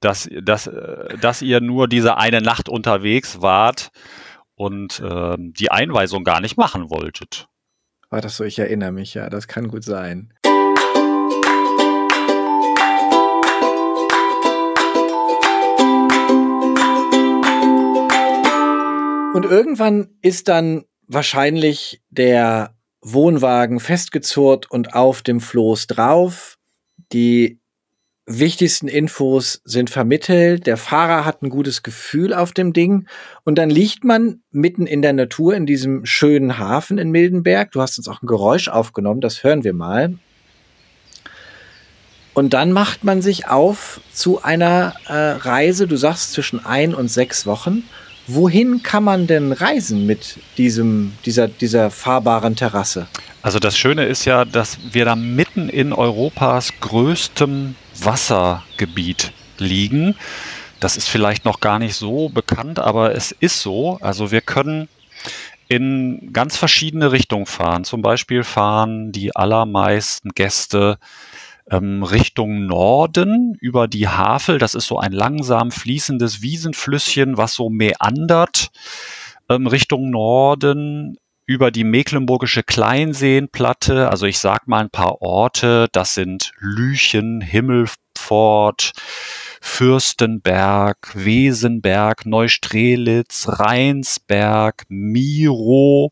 dass, 0.00 0.28
dass, 0.42 0.66
äh, 0.66 1.16
dass 1.20 1.42
ihr 1.42 1.60
nur 1.60 1.88
diese 1.88 2.16
eine 2.16 2.40
Nacht 2.40 2.68
unterwegs 2.68 3.42
wart 3.42 3.90
und 4.60 5.00
äh, 5.00 5.36
die 5.38 5.70
Einweisung 5.70 6.22
gar 6.22 6.42
nicht 6.42 6.58
machen 6.58 6.90
wolltet. 6.90 7.48
War 8.10 8.20
das 8.20 8.36
so? 8.36 8.44
Ich 8.44 8.58
erinnere 8.58 8.92
mich, 8.92 9.14
ja, 9.14 9.30
das 9.30 9.48
kann 9.48 9.68
gut 9.68 9.84
sein. 9.84 10.34
Und 19.32 19.46
irgendwann 19.46 20.10
ist 20.20 20.48
dann 20.48 20.84
wahrscheinlich 21.06 22.02
der 22.10 22.76
Wohnwagen 23.00 23.80
festgezurrt 23.80 24.70
und 24.70 24.92
auf 24.92 25.22
dem 25.22 25.40
Floß 25.40 25.86
drauf. 25.86 26.58
Die 27.14 27.59
wichtigsten 28.26 28.88
Infos 28.88 29.60
sind 29.64 29.90
vermittelt. 29.90 30.66
Der 30.66 30.76
Fahrer 30.76 31.24
hat 31.24 31.42
ein 31.42 31.50
gutes 31.50 31.82
Gefühl 31.82 32.32
auf 32.32 32.52
dem 32.52 32.72
Ding. 32.72 33.06
Und 33.44 33.56
dann 33.56 33.70
liegt 33.70 34.04
man 34.04 34.42
mitten 34.52 34.86
in 34.86 35.02
der 35.02 35.12
Natur 35.12 35.54
in 35.54 35.66
diesem 35.66 36.04
schönen 36.06 36.58
Hafen 36.58 36.98
in 36.98 37.10
Mildenberg. 37.10 37.72
Du 37.72 37.80
hast 37.80 37.98
uns 37.98 38.08
auch 38.08 38.22
ein 38.22 38.26
Geräusch 38.26 38.68
aufgenommen, 38.68 39.20
das 39.20 39.42
hören 39.42 39.64
wir 39.64 39.72
mal. 39.72 40.14
Und 42.32 42.54
dann 42.54 42.72
macht 42.72 43.04
man 43.04 43.22
sich 43.22 43.48
auf 43.48 44.00
zu 44.12 44.42
einer 44.42 44.94
äh, 45.08 45.12
Reise, 45.12 45.88
du 45.88 45.96
sagst 45.96 46.32
zwischen 46.32 46.64
ein 46.64 46.94
und 46.94 47.08
sechs 47.08 47.44
Wochen. 47.44 47.82
Wohin 48.28 48.84
kann 48.84 49.02
man 49.02 49.26
denn 49.26 49.52
reisen 49.52 50.06
mit 50.06 50.38
diesem, 50.56 51.12
dieser, 51.26 51.48
dieser 51.48 51.90
fahrbaren 51.90 52.54
Terrasse? 52.54 53.08
Also 53.42 53.58
das 53.58 53.76
Schöne 53.76 54.04
ist 54.04 54.24
ja, 54.24 54.44
dass 54.44 54.78
wir 54.92 55.04
da 55.04 55.16
mitten 55.16 55.68
in 55.68 55.92
Europas 55.92 56.70
größtem 56.80 57.74
Wassergebiet 58.04 59.32
liegen. 59.58 60.16
Das 60.80 60.96
ist 60.96 61.08
vielleicht 61.08 61.44
noch 61.44 61.60
gar 61.60 61.78
nicht 61.78 61.94
so 61.94 62.28
bekannt, 62.28 62.78
aber 62.78 63.14
es 63.14 63.32
ist 63.32 63.60
so. 63.60 63.98
Also 64.00 64.30
wir 64.30 64.40
können 64.40 64.88
in 65.68 66.32
ganz 66.32 66.56
verschiedene 66.56 67.12
Richtungen 67.12 67.46
fahren. 67.46 67.84
Zum 67.84 68.02
Beispiel 68.02 68.42
fahren 68.42 69.12
die 69.12 69.36
allermeisten 69.36 70.30
Gäste 70.30 70.98
ähm, 71.70 72.02
Richtung 72.02 72.66
Norden 72.66 73.54
über 73.60 73.86
die 73.86 74.08
Havel. 74.08 74.58
Das 74.58 74.74
ist 74.74 74.86
so 74.86 74.98
ein 74.98 75.12
langsam 75.12 75.70
fließendes 75.70 76.42
Wiesenflüsschen, 76.42 77.36
was 77.36 77.54
so 77.54 77.70
meandert 77.70 78.70
ähm, 79.48 79.66
Richtung 79.66 80.10
Norden 80.10 81.18
über 81.50 81.72
die 81.72 81.82
Mecklenburgische 81.82 82.62
Kleinseenplatte. 82.62 84.08
Also 84.08 84.26
ich 84.26 84.38
sag 84.38 84.68
mal 84.68 84.82
ein 84.82 84.90
paar 84.90 85.20
Orte. 85.20 85.88
Das 85.90 86.14
sind 86.14 86.52
Lüchen, 86.60 87.40
Himmelfort, 87.40 88.92
Fürstenberg, 89.60 91.10
Wesenberg, 91.14 92.24
Neustrelitz, 92.24 93.48
Rheinsberg, 93.48 94.84
Miro 94.88 96.10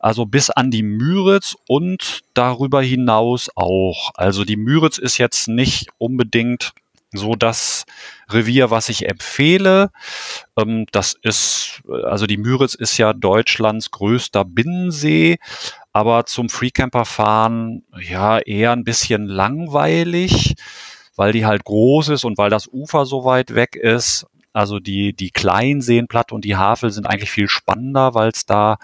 also 0.00 0.26
bis 0.26 0.48
an 0.48 0.70
die 0.70 0.84
Müritz 0.84 1.56
und 1.66 2.20
darüber 2.32 2.80
hinaus 2.82 3.50
auch. 3.56 4.12
Also 4.14 4.44
die 4.44 4.56
Müritz 4.56 4.96
ist 4.96 5.18
jetzt 5.18 5.48
nicht 5.48 5.88
unbedingt 5.98 6.72
so 7.12 7.34
das 7.34 7.84
Revier, 8.30 8.70
was 8.70 8.88
ich 8.88 9.08
empfehle. 9.08 9.90
Ähm, 10.56 10.86
das 10.92 11.16
ist, 11.22 11.82
also 12.04 12.26
die 12.26 12.36
Müritz 12.36 12.74
ist 12.74 12.98
ja 12.98 13.12
Deutschlands 13.12 13.90
größter 13.90 14.44
Binnensee, 14.44 15.38
aber 15.92 16.26
zum 16.26 16.48
Freecamper 16.48 17.04
fahren 17.04 17.82
ja 18.00 18.38
eher 18.38 18.72
ein 18.72 18.84
bisschen 18.84 19.26
langweilig, 19.26 20.54
weil 21.16 21.32
die 21.32 21.46
halt 21.46 21.64
groß 21.64 22.10
ist 22.10 22.24
und 22.24 22.38
weil 22.38 22.50
das 22.50 22.68
Ufer 22.68 23.06
so 23.06 23.24
weit 23.24 23.54
weg 23.54 23.74
ist. 23.76 24.26
Also 24.52 24.78
die, 24.80 25.14
die 25.14 25.30
Kleinseenplatte 25.30 26.34
und 26.34 26.44
die 26.44 26.56
Havel 26.56 26.90
sind 26.90 27.06
eigentlich 27.06 27.30
viel 27.30 27.48
spannender, 27.48 28.14
weil 28.14 28.30
es 28.30 28.44
da 28.44 28.78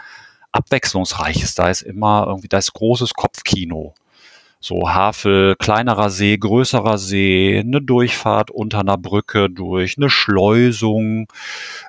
abwechslungsreiches. 0.52 1.54
Da 1.54 1.68
ist 1.68 1.82
immer 1.82 2.26
irgendwie, 2.28 2.48
da 2.48 2.58
ist 2.58 2.72
großes 2.72 3.14
Kopfkino. 3.14 3.94
So 4.64 4.88
Havel, 4.88 5.56
kleinerer 5.56 6.08
See, 6.08 6.38
größerer 6.38 6.96
See, 6.96 7.60
eine 7.60 7.82
Durchfahrt 7.82 8.50
unter 8.50 8.80
einer 8.80 8.96
Brücke 8.96 9.50
durch, 9.50 9.98
eine 9.98 10.08
Schleusung, 10.08 11.30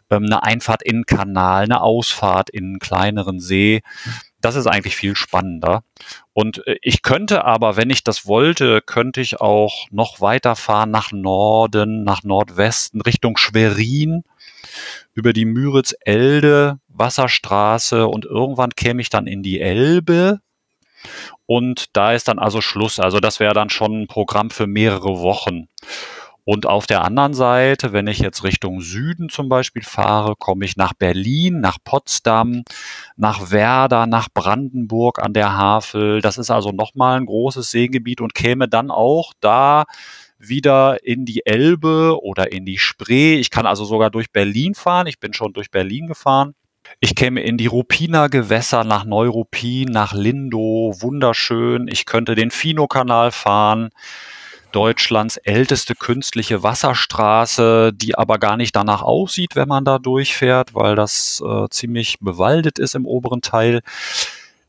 ähm, 0.09 0.25
eine 0.25 0.43
Einfahrt 0.43 0.83
in 0.83 0.95
einen 0.95 1.05
Kanal, 1.05 1.63
eine 1.63 1.79
Ausfahrt 1.79 2.49
in 2.49 2.65
einen 2.65 2.79
kleineren 2.79 3.39
See. 3.39 3.81
Das 4.41 4.57
ist 4.57 4.67
eigentlich 4.67 4.97
viel 4.97 5.15
spannender. 5.15 5.85
Und 6.33 6.67
äh, 6.67 6.75
ich 6.81 7.01
könnte 7.01 7.45
aber, 7.45 7.77
wenn 7.77 7.89
ich 7.89 8.03
das 8.03 8.27
wollte, 8.27 8.81
könnte 8.81 9.21
ich 9.21 9.39
auch 9.39 9.87
noch 9.89 10.19
weiterfahren 10.19 10.91
nach 10.91 11.13
Norden, 11.13 12.03
nach 12.03 12.23
Nordwesten, 12.23 12.99
Richtung 12.99 13.37
Schwerin 13.37 14.23
über 15.13 15.31
die 15.31 15.45
Müritz-Elde 15.45 16.79
Wasserstraße 16.89 18.05
und 18.05 18.25
irgendwann 18.25 18.71
käme 18.71 19.01
ich 19.01 19.09
dann 19.09 19.27
in 19.27 19.43
die 19.43 19.61
Elbe 19.61 20.41
und 21.45 21.95
da 21.95 22.13
ist 22.13 22.27
dann 22.27 22.39
also 22.39 22.61
Schluss. 22.61 22.99
Also 22.99 23.19
das 23.19 23.39
wäre 23.39 23.53
dann 23.53 23.69
schon 23.69 24.01
ein 24.01 24.07
Programm 24.07 24.49
für 24.49 24.67
mehrere 24.67 25.19
Wochen. 25.19 25.67
Und 26.47 26.67
auf 26.67 26.85
der 26.85 27.03
anderen 27.03 27.33
Seite, 27.33 27.91
wenn 27.91 28.05
ich 28.05 28.19
jetzt 28.19 28.43
Richtung 28.43 28.79
Süden 28.79 29.29
zum 29.29 29.49
Beispiel 29.49 29.81
fahre, 29.81 30.35
komme 30.35 30.65
ich 30.65 30.77
nach 30.77 30.93
Berlin, 30.93 31.59
nach 31.59 31.79
Potsdam, 31.83 32.63
nach 33.17 33.49
Werder, 33.49 34.05
nach 34.05 34.27
Brandenburg 34.31 35.17
an 35.23 35.33
der 35.33 35.57
Havel. 35.57 36.21
Das 36.21 36.37
ist 36.37 36.51
also 36.51 36.71
nochmal 36.71 37.19
ein 37.19 37.25
großes 37.25 37.71
Seegebiet 37.71 38.21
und 38.21 38.35
käme 38.35 38.67
dann 38.67 38.91
auch 38.91 39.33
da 39.39 39.85
wieder 40.37 41.03
in 41.03 41.25
die 41.25 41.47
Elbe 41.47 42.19
oder 42.21 42.51
in 42.51 42.63
die 42.65 42.77
Spree. 42.77 43.37
Ich 43.39 43.49
kann 43.49 43.65
also 43.65 43.83
sogar 43.83 44.11
durch 44.11 44.31
Berlin 44.31 44.75
fahren. 44.75 45.07
Ich 45.07 45.19
bin 45.19 45.33
schon 45.33 45.53
durch 45.53 45.71
Berlin 45.71 46.05
gefahren. 46.05 46.53
Ich 46.99 47.15
käme 47.15 47.41
in 47.41 47.57
die 47.57 47.67
Ruppiner 47.67 48.29
Gewässer 48.29 48.83
nach 48.83 49.05
Neuruppin, 49.05 49.89
nach 49.89 50.13
Lindow, 50.13 51.01
wunderschön. 51.01 51.87
Ich 51.87 52.05
könnte 52.05 52.35
den 52.35 52.51
Fino-Kanal 52.51 53.31
fahren. 53.31 53.89
Deutschlands 54.71 55.37
älteste 55.37 55.95
künstliche 55.95 56.61
Wasserstraße, 56.61 57.93
die 57.93 58.17
aber 58.17 58.39
gar 58.39 58.57
nicht 58.57 58.75
danach 58.75 59.01
aussieht, 59.03 59.55
wenn 59.55 59.69
man 59.69 59.85
da 59.85 59.99
durchfährt, 59.99 60.75
weil 60.75 60.95
das 60.95 61.41
äh, 61.45 61.69
ziemlich 61.69 62.17
bewaldet 62.19 62.77
ist 62.77 62.93
im 62.93 63.05
oberen 63.05 63.41
Teil. 63.41 63.81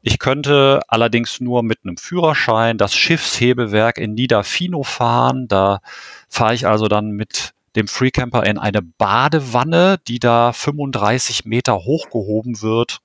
Ich 0.03 0.21
könnte 0.21 0.83
allerdings 0.87 1.41
nur 1.41 1.65
mit 1.65 1.79
einem 1.83 1.97
Führerschein 1.97 2.79
das 2.79 2.95
Schiffshebewerk 2.95 3.99
in 3.99 4.15
Niederfino 4.15 4.85
fahren. 4.85 5.49
Da 5.49 5.81
fahre 6.29 6.55
ich 6.55 6.69
also 6.69 6.87
dann 6.87 7.11
mit 7.11 7.56
dem 7.77 7.89
Freecamper 7.89 8.45
in 8.45 8.59
eine 8.59 8.83
Badewanne, 8.83 9.99
die 10.09 10.19
da 10.19 10.53
35 10.53 11.45
Meter 11.45 11.77
hochgehoben 11.77 12.63
wird. 12.63 12.99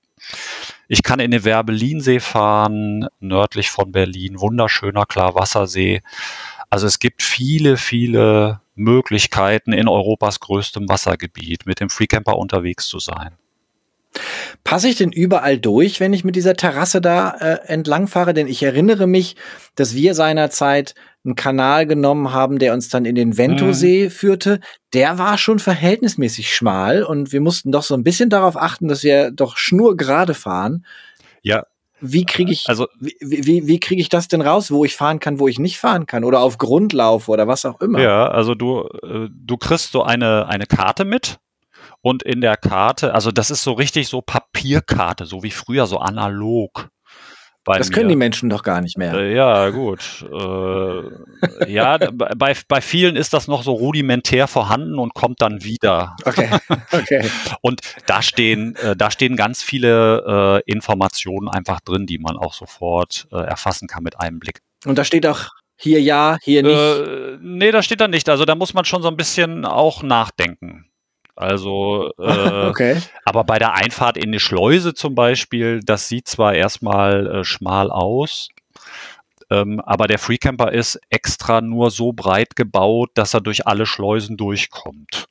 Ich 0.87 1.03
kann 1.03 1.19
in 1.19 1.31
den 1.31 1.43
Werbelinsee 1.43 2.19
fahren, 2.19 3.07
nördlich 3.19 3.69
von 3.69 3.91
Berlin, 3.91 4.39
wunderschöner 4.39 5.05
Klarwassersee. 5.05 6.01
Also 6.69 6.87
es 6.87 6.99
gibt 6.99 7.21
viele, 7.21 7.77
viele 7.77 8.61
Möglichkeiten 8.75 9.73
in 9.73 9.87
Europas 9.87 10.39
größtem 10.39 10.87
Wassergebiet 10.87 11.65
mit 11.65 11.79
dem 11.79 11.89
Freecamper 11.89 12.37
unterwegs 12.37 12.87
zu 12.87 12.99
sein. 12.99 13.37
Passe 14.63 14.89
ich 14.89 14.95
denn 14.95 15.11
überall 15.11 15.57
durch, 15.57 15.99
wenn 15.99 16.13
ich 16.13 16.23
mit 16.23 16.35
dieser 16.35 16.55
Terrasse 16.55 17.01
da 17.01 17.31
äh, 17.31 17.59
entlang 17.67 18.07
fahre? 18.07 18.33
Denn 18.33 18.47
ich 18.47 18.61
erinnere 18.61 19.07
mich, 19.07 19.35
dass 19.75 19.95
wir 19.95 20.13
seinerzeit 20.15 20.95
einen 21.23 21.35
Kanal 21.35 21.85
genommen 21.85 22.33
haben, 22.33 22.59
der 22.59 22.73
uns 22.73 22.89
dann 22.89 23.05
in 23.05 23.15
den 23.15 23.37
Ventosee 23.37 24.05
mhm. 24.05 24.09
führte. 24.09 24.59
Der 24.93 25.17
war 25.17 25.37
schon 25.37 25.59
verhältnismäßig 25.59 26.53
schmal 26.53 27.03
und 27.03 27.31
wir 27.31 27.41
mussten 27.41 27.71
doch 27.71 27.83
so 27.83 27.93
ein 27.93 28.03
bisschen 28.03 28.29
darauf 28.29 28.57
achten, 28.57 28.87
dass 28.87 29.03
wir 29.03 29.31
doch 29.31 29.57
schnurgerade 29.57 30.33
fahren. 30.33 30.85
Ja. 31.41 31.65
Wie 32.03 32.25
kriege 32.25 32.51
ich, 32.51 32.67
also, 32.67 32.87
wie, 32.99 33.15
wie, 33.19 33.67
wie 33.67 33.79
kriege 33.79 34.01
ich 34.01 34.09
das 34.09 34.27
denn 34.27 34.41
raus, 34.41 34.71
wo 34.71 34.83
ich 34.83 34.95
fahren 34.95 35.19
kann, 35.19 35.37
wo 35.37 35.47
ich 35.47 35.59
nicht 35.59 35.77
fahren 35.77 36.07
kann 36.07 36.23
oder 36.23 36.39
auf 36.39 36.57
Grundlauf 36.57 37.29
oder 37.29 37.47
was 37.47 37.63
auch 37.63 37.79
immer? 37.79 38.01
Ja, 38.01 38.27
also 38.27 38.55
du, 38.55 38.89
äh, 39.03 39.29
du 39.29 39.57
kriegst 39.57 39.91
so 39.91 40.01
eine, 40.01 40.47
eine 40.47 40.65
Karte 40.65 41.05
mit 41.05 41.37
und 42.01 42.23
in 42.23 42.41
der 42.41 42.57
Karte, 42.57 43.13
also 43.13 43.31
das 43.31 43.51
ist 43.51 43.63
so 43.63 43.73
richtig 43.73 44.07
so 44.07 44.21
Papierkarte, 44.21 45.25
so 45.25 45.43
wie 45.43 45.51
früher, 45.51 45.85
so 45.85 45.99
analog. 45.99 46.89
das 47.65 47.89
mir. 47.89 47.95
können 47.95 48.09
die 48.09 48.15
Menschen 48.15 48.49
doch 48.49 48.63
gar 48.63 48.81
nicht 48.81 48.97
mehr. 48.97 49.13
Äh, 49.13 49.35
ja, 49.35 49.69
gut. 49.69 50.25
Äh, 50.31 51.71
ja, 51.71 51.97
bei, 51.97 52.55
bei 52.67 52.81
vielen 52.81 53.15
ist 53.15 53.33
das 53.33 53.47
noch 53.47 53.61
so 53.63 53.73
rudimentär 53.73 54.47
vorhanden 54.47 54.97
und 54.97 55.13
kommt 55.13 55.41
dann 55.41 55.63
wieder. 55.63 56.15
Okay, 56.25 56.49
okay. 56.91 57.29
Und 57.61 57.81
da 58.07 58.21
stehen, 58.21 58.75
äh, 58.77 58.95
da 58.95 59.11
stehen 59.11 59.35
ganz 59.35 59.61
viele 59.61 60.61
äh, 60.65 60.71
Informationen 60.71 61.49
einfach 61.49 61.81
drin, 61.81 62.07
die 62.07 62.17
man 62.17 62.35
auch 62.35 62.53
sofort 62.53 63.27
äh, 63.31 63.37
erfassen 63.37 63.87
kann 63.87 64.03
mit 64.03 64.19
einem 64.19 64.39
Blick. 64.39 64.61
Und 64.85 64.97
da 64.97 65.03
steht 65.03 65.27
auch 65.27 65.49
hier 65.77 66.01
ja, 66.01 66.37
hier 66.41 66.61
nicht. 66.61 66.77
Äh, 66.77 67.37
nee, 67.41 67.71
da 67.71 67.81
steht 67.81 68.01
da 68.01 68.07
nicht. 68.07 68.29
Also 68.29 68.45
da 68.45 68.55
muss 68.55 68.73
man 68.73 68.85
schon 68.85 69.01
so 69.01 69.07
ein 69.07 69.17
bisschen 69.17 69.65
auch 69.65 70.03
nachdenken. 70.03 70.90
Also, 71.35 72.11
äh, 72.19 72.67
okay. 72.67 73.01
aber 73.25 73.43
bei 73.43 73.57
der 73.57 73.73
Einfahrt 73.73 74.17
in 74.17 74.31
die 74.31 74.39
Schleuse 74.39 74.93
zum 74.93 75.15
Beispiel, 75.15 75.79
das 75.83 76.07
sieht 76.07 76.27
zwar 76.27 76.53
erstmal 76.53 77.27
äh, 77.27 77.43
schmal 77.43 77.89
aus, 77.89 78.49
ähm, 79.49 79.79
aber 79.81 80.07
der 80.07 80.19
Freecamper 80.19 80.71
ist 80.71 80.99
extra 81.09 81.61
nur 81.61 81.91
so 81.91 82.13
breit 82.13 82.55
gebaut, 82.55 83.11
dass 83.15 83.33
er 83.33 83.41
durch 83.41 83.67
alle 83.67 83.85
Schleusen 83.85 84.37
durchkommt. 84.37 85.27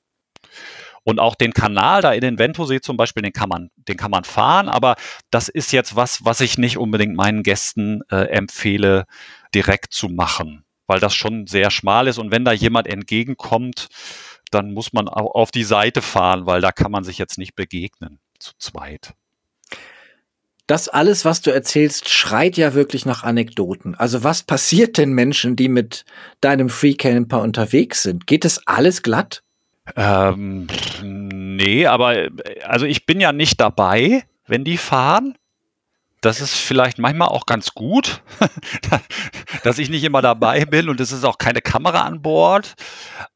Und 1.02 1.18
auch 1.18 1.34
den 1.34 1.54
Kanal 1.54 2.02
da 2.02 2.12
in 2.12 2.20
den 2.20 2.38
Ventosee 2.38 2.80
zum 2.80 2.96
Beispiel, 2.98 3.22
den 3.22 3.32
kann 3.32 3.48
man, 3.48 3.70
den 3.76 3.96
kann 3.96 4.10
man 4.10 4.24
fahren, 4.24 4.68
aber 4.68 4.96
das 5.30 5.48
ist 5.48 5.72
jetzt 5.72 5.96
was, 5.96 6.24
was 6.24 6.42
ich 6.42 6.58
nicht 6.58 6.76
unbedingt 6.76 7.16
meinen 7.16 7.42
Gästen 7.42 8.02
äh, 8.10 8.26
empfehle, 8.26 9.06
direkt 9.54 9.94
zu 9.94 10.08
machen, 10.08 10.64
weil 10.86 11.00
das 11.00 11.14
schon 11.14 11.46
sehr 11.46 11.70
schmal 11.70 12.06
ist 12.06 12.18
und 12.18 12.30
wenn 12.30 12.44
da 12.44 12.52
jemand 12.52 12.86
entgegenkommt, 12.86 13.88
dann 14.50 14.72
muss 14.72 14.92
man 14.92 15.08
auch 15.08 15.34
auf 15.34 15.50
die 15.50 15.64
Seite 15.64 16.02
fahren, 16.02 16.46
weil 16.46 16.60
da 16.60 16.72
kann 16.72 16.90
man 16.90 17.04
sich 17.04 17.18
jetzt 17.18 17.38
nicht 17.38 17.54
begegnen 17.54 18.18
zu 18.38 18.52
zweit. 18.58 19.14
Das 20.66 20.88
alles, 20.88 21.24
was 21.24 21.40
du 21.42 21.50
erzählst, 21.50 22.08
schreit 22.08 22.56
ja 22.56 22.74
wirklich 22.74 23.04
nach 23.04 23.24
Anekdoten. 23.24 23.96
Also 23.96 24.22
was 24.22 24.44
passiert 24.44 24.98
denn 24.98 25.12
Menschen, 25.12 25.56
die 25.56 25.68
mit 25.68 26.04
deinem 26.40 26.68
Freecamper 26.68 27.42
unterwegs 27.42 28.04
sind? 28.04 28.28
Geht 28.28 28.44
es 28.44 28.66
alles 28.68 29.02
glatt? 29.02 29.42
Ähm, 29.96 30.68
nee, 31.02 31.86
aber 31.86 32.28
also 32.62 32.86
ich 32.86 33.04
bin 33.04 33.20
ja 33.20 33.32
nicht 33.32 33.60
dabei, 33.60 34.22
wenn 34.46 34.62
die 34.62 34.76
fahren. 34.76 35.34
Das 36.20 36.40
ist 36.40 36.54
vielleicht 36.54 36.98
manchmal 36.98 37.28
auch 37.28 37.46
ganz 37.46 37.72
gut, 37.72 38.22
dass 39.64 39.78
ich 39.78 39.88
nicht 39.88 40.04
immer 40.04 40.20
dabei 40.20 40.66
bin 40.66 40.88
und 40.88 41.00
es 41.00 41.12
ist 41.12 41.24
auch 41.24 41.38
keine 41.38 41.62
Kamera 41.62 42.02
an 42.02 42.20
Bord. 42.20 42.74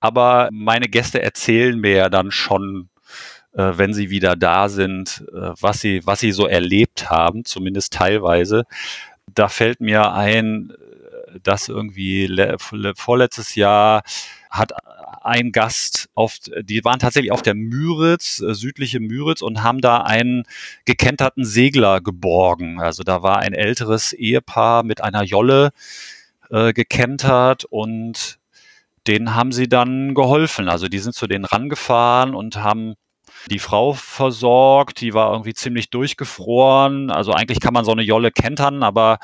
Aber 0.01 0.49
meine 0.53 0.89
Gäste 0.89 1.23
erzählen 1.23 1.79
mir 1.79 1.97
ja 1.97 2.09
dann 2.11 2.31
schon, 2.31 2.91
äh, 3.55 3.73
wenn 3.77 3.95
sie 3.95 4.11
wieder 4.11 4.37
da 4.37 4.69
sind, 4.69 5.25
äh, 5.33 5.53
was 5.61 5.81
sie, 5.81 6.03
was 6.05 6.21
sie 6.21 6.33
so 6.33 6.47
erlebt 6.47 7.09
haben, 7.11 7.45
zumindest 7.45 7.95
teilweise. 7.95 8.65
Da 9.33 9.49
fällt 9.49 9.81
mir 9.81 10.13
ein, 10.13 10.71
äh, 10.71 11.41
dass 11.43 11.69
irgendwie 11.69 12.29
vorletztes 12.97 13.55
Jahr 13.55 14.03
hat 14.51 14.73
ein 15.25 15.53
Gast 15.53 16.09
auf, 16.15 16.37
die 16.63 16.85
waren 16.85 16.99
tatsächlich 16.99 17.33
auf 17.33 17.43
der 17.43 17.55
Müritz, 17.55 18.41
äh, 18.41 18.55
südliche 18.55 19.01
Müritz 19.01 19.43
und 19.43 19.63
haben 19.63 19.81
da 19.81 19.99
einen 19.99 20.45
gekenterten 20.85 21.45
Segler 21.45 22.01
geborgen. 22.01 22.81
Also 22.81 23.03
da 23.03 23.23
war 23.23 23.39
ein 23.39 23.55
älteres 23.55 24.13
Ehepaar 24.13 24.83
mit 24.83 25.03
einer 25.03 25.23
Jolle 25.23 25.73
äh, 26.51 26.73
gekentert 26.73 27.65
und 27.65 28.39
denen 29.07 29.35
haben 29.35 29.53
sie 29.53 29.69
dann 29.69 30.15
geholfen. 30.15 30.69
Also 30.69 30.89
die 30.89 30.99
sind 30.99 31.15
zu 31.15 31.27
denen 31.27 31.45
rangefahren 31.45 32.35
und 32.35 32.57
haben 32.57 32.95
die 33.51 33.59
Frau 33.59 33.93
versorgt, 33.93 35.01
die 35.01 35.13
war 35.15 35.33
irgendwie 35.33 35.55
ziemlich 35.55 35.91
durchgefroren. 35.91 37.11
Also 37.11 37.33
eigentlich 37.33 37.61
kann 37.61 37.75
man 37.75 37.85
so 37.85 37.93
eine 37.93 38.03
Jolle 38.03 38.31
kentern, 38.31 38.83
aber 38.83 39.19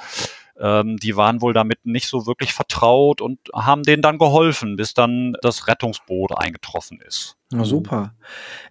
ähm, 0.61 0.99
die 0.99 1.17
waren 1.17 1.41
wohl 1.41 1.55
damit 1.55 1.79
nicht 1.85 2.09
so 2.09 2.27
wirklich 2.27 2.53
vertraut 2.53 3.21
und 3.21 3.39
haben 3.55 3.83
denen 3.83 4.03
dann 4.03 4.19
geholfen, 4.19 4.77
bis 4.77 4.95
dann 4.95 5.35
das 5.43 5.67
Rettungsboot 5.67 6.37
eingetroffen 6.37 7.01
ist. 7.07 7.37
Na 7.53 7.65
super. 7.65 8.15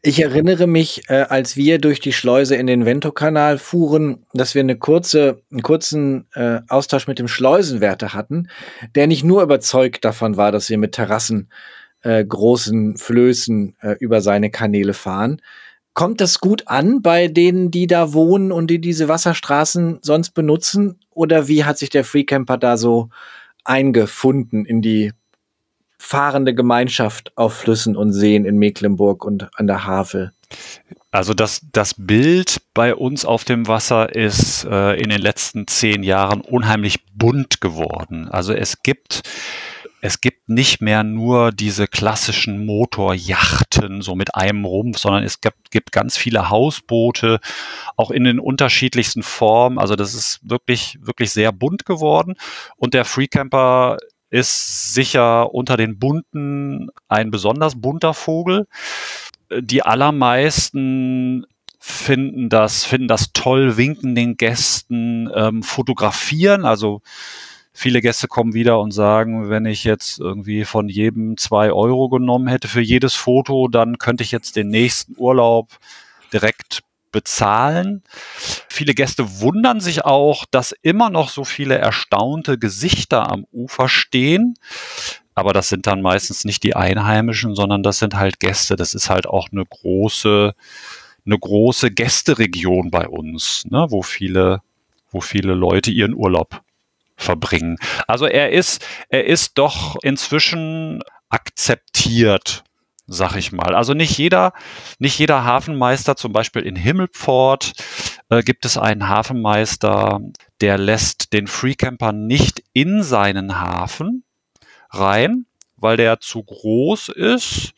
Ich 0.01 0.21
erinnere 0.21 0.67
mich, 0.67 1.09
äh, 1.09 1.25
als 1.27 1.57
wir 1.57 1.79
durch 1.79 1.99
die 1.99 2.13
Schleuse 2.13 2.55
in 2.55 2.67
den 2.67 2.85
Vento-Kanal 2.85 3.57
fuhren, 3.57 4.25
dass 4.33 4.55
wir 4.55 4.61
eine 4.61 4.77
kurze, 4.77 5.41
einen 5.51 5.63
kurzen 5.63 6.27
äh, 6.33 6.61
Austausch 6.69 7.07
mit 7.07 7.19
dem 7.19 7.27
Schleusenwärter 7.27 8.13
hatten, 8.13 8.49
der 8.95 9.07
nicht 9.07 9.23
nur 9.23 9.41
überzeugt 9.41 10.05
davon 10.05 10.37
war, 10.37 10.51
dass 10.51 10.69
wir 10.69 10.77
mit 10.77 10.93
Terrassen 10.93 11.49
äh, 12.01 12.23
großen 12.23 12.97
Flößen 12.97 13.75
äh, 13.81 13.95
über 13.99 14.21
seine 14.21 14.49
Kanäle 14.49 14.93
fahren. 14.93 15.41
Kommt 15.93 16.21
das 16.21 16.39
gut 16.39 16.67
an 16.67 17.01
bei 17.01 17.27
denen, 17.27 17.71
die 17.71 17.87
da 17.87 18.13
wohnen 18.13 18.53
und 18.53 18.67
die 18.67 18.79
diese 18.79 19.09
Wasserstraßen 19.09 19.99
sonst 20.01 20.31
benutzen? 20.31 20.99
Oder 21.19 21.49
wie 21.49 21.65
hat 21.65 21.77
sich 21.77 21.89
der 21.89 22.05
Freecamper 22.05 22.57
da 22.57 22.77
so 22.77 23.09
eingefunden 23.65 24.63
in 24.63 24.81
die 24.81 25.11
fahrende 25.97 26.55
Gemeinschaft 26.55 27.33
auf 27.35 27.55
Flüssen 27.55 27.97
und 27.97 28.13
Seen 28.13 28.45
in 28.45 28.57
Mecklenburg 28.57 29.25
und 29.25 29.49
an 29.59 29.67
der 29.67 29.85
Havel? 29.85 30.31
Also 31.11 31.33
das, 31.33 31.59
das 31.73 31.93
Bild 31.97 32.61
bei 32.73 32.95
uns 32.95 33.25
auf 33.25 33.43
dem 33.43 33.67
Wasser 33.67 34.15
ist 34.15 34.63
äh, 34.63 34.93
in 34.93 35.09
den 35.09 35.19
letzten 35.19 35.67
zehn 35.67 36.03
Jahren 36.03 36.39
unheimlich 36.39 37.05
bunt 37.13 37.59
geworden. 37.59 38.29
Also 38.29 38.53
es 38.53 38.81
gibt 38.81 39.23
es 40.01 40.21
gibt 40.21 40.49
nicht 40.49 40.81
mehr 40.81 41.03
nur 41.03 41.51
diese 41.51 41.87
klassischen 41.87 42.65
Motorjachten 42.65 44.01
so 44.01 44.15
mit 44.15 44.35
einem 44.35 44.65
Rumpf, 44.65 44.97
sondern 44.97 45.23
es 45.23 45.41
gibt, 45.41 45.71
gibt 45.71 45.91
ganz 45.91 46.17
viele 46.17 46.49
Hausboote, 46.49 47.39
auch 47.97 48.11
in 48.11 48.23
den 48.23 48.39
unterschiedlichsten 48.39 49.23
Formen. 49.23 49.77
Also 49.77 49.95
das 49.95 50.13
ist 50.13 50.39
wirklich, 50.43 50.97
wirklich 51.01 51.31
sehr 51.31 51.51
bunt 51.51 51.85
geworden. 51.85 52.35
Und 52.77 52.93
der 52.93 53.05
Freecamper 53.05 53.97
ist 54.29 54.93
sicher 54.93 55.53
unter 55.53 55.75
den 55.75 55.99
bunten 55.99 56.89
ein 57.07 57.31
besonders 57.31 57.81
bunter 57.81 58.13
Vogel. 58.13 58.67
Die 59.59 59.81
allermeisten 59.81 61.45
finden 61.79 62.49
das, 62.49 62.85
finden 62.85 63.07
das 63.07 63.33
toll, 63.33 63.77
winken 63.77 64.13
den 64.13 64.37
Gästen, 64.37 65.29
ähm, 65.33 65.63
fotografieren, 65.63 66.65
also 66.65 67.01
Viele 67.81 68.01
Gäste 68.01 68.27
kommen 68.27 68.53
wieder 68.53 68.81
und 68.81 68.91
sagen, 68.91 69.49
wenn 69.49 69.65
ich 69.65 69.85
jetzt 69.85 70.19
irgendwie 70.19 70.65
von 70.65 70.89
jedem 70.89 71.37
zwei 71.37 71.71
Euro 71.71 72.09
genommen 72.09 72.49
hätte 72.49 72.67
für 72.67 72.81
jedes 72.81 73.15
Foto, 73.15 73.69
dann 73.69 73.97
könnte 73.97 74.21
ich 74.21 74.33
jetzt 74.33 74.57
den 74.57 74.67
nächsten 74.67 75.15
Urlaub 75.15 75.69
direkt 76.33 76.81
bezahlen. 77.13 78.03
Viele 78.67 78.93
Gäste 78.93 79.39
wundern 79.39 79.79
sich 79.79 80.03
auch, 80.03 80.43
dass 80.51 80.75
immer 80.81 81.09
noch 81.09 81.29
so 81.29 81.45
viele 81.45 81.77
erstaunte 81.77 82.57
Gesichter 82.57 83.31
am 83.31 83.45
Ufer 83.53 83.87
stehen. 83.87 84.55
Aber 85.33 85.53
das 85.53 85.69
sind 85.69 85.87
dann 85.87 86.01
meistens 86.01 86.43
nicht 86.43 86.63
die 86.63 86.75
Einheimischen, 86.75 87.55
sondern 87.55 87.81
das 87.81 87.99
sind 87.99 88.13
halt 88.13 88.41
Gäste. 88.41 88.75
Das 88.75 88.93
ist 88.93 89.09
halt 89.09 89.25
auch 89.25 89.53
eine 89.53 89.63
große, 89.65 90.53
eine 91.25 91.39
große 91.39 91.91
Gästeregion 91.91 92.91
bei 92.91 93.07
uns, 93.07 93.63
ne, 93.69 93.85
wo 93.87 94.01
viele, 94.01 94.63
wo 95.11 95.21
viele 95.21 95.53
Leute 95.53 95.91
ihren 95.91 96.13
Urlaub 96.13 96.61
verbringen. 97.19 97.77
Also 98.07 98.25
er 98.25 98.51
ist, 98.51 98.85
er 99.09 99.25
ist 99.25 99.57
doch 99.57 99.97
inzwischen 100.01 101.01
akzeptiert, 101.29 102.63
sag 103.07 103.35
ich 103.35 103.51
mal. 103.51 103.75
Also 103.75 103.93
nicht 103.93 104.17
jeder, 104.17 104.53
nicht 104.97 105.19
jeder 105.19 105.43
Hafenmeister, 105.43 106.15
zum 106.15 106.33
Beispiel 106.33 106.63
in 106.63 106.75
Himmelpfort 106.75 107.73
äh, 108.29 108.41
gibt 108.41 108.65
es 108.65 108.77
einen 108.77 109.07
Hafenmeister, 109.07 110.21
der 110.61 110.77
lässt 110.77 111.33
den 111.33 111.47
Freecamper 111.47 112.13
nicht 112.13 112.63
in 112.73 113.03
seinen 113.03 113.59
Hafen 113.59 114.23
rein, 114.89 115.45
weil 115.75 115.97
der 115.97 116.19
zu 116.19 116.43
groß 116.43 117.09
ist 117.09 117.73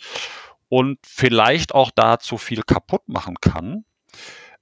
und 0.69 0.99
vielleicht 1.06 1.73
auch 1.73 1.91
da 1.93 2.19
zu 2.19 2.38
viel 2.38 2.62
kaputt 2.62 3.08
machen 3.08 3.36
kann. 3.41 3.86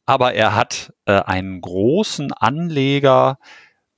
Aber 0.06 0.34
er 0.34 0.56
hat 0.56 0.92
äh, 1.06 1.20
einen 1.22 1.62
großen 1.62 2.34
Anleger, 2.34 3.38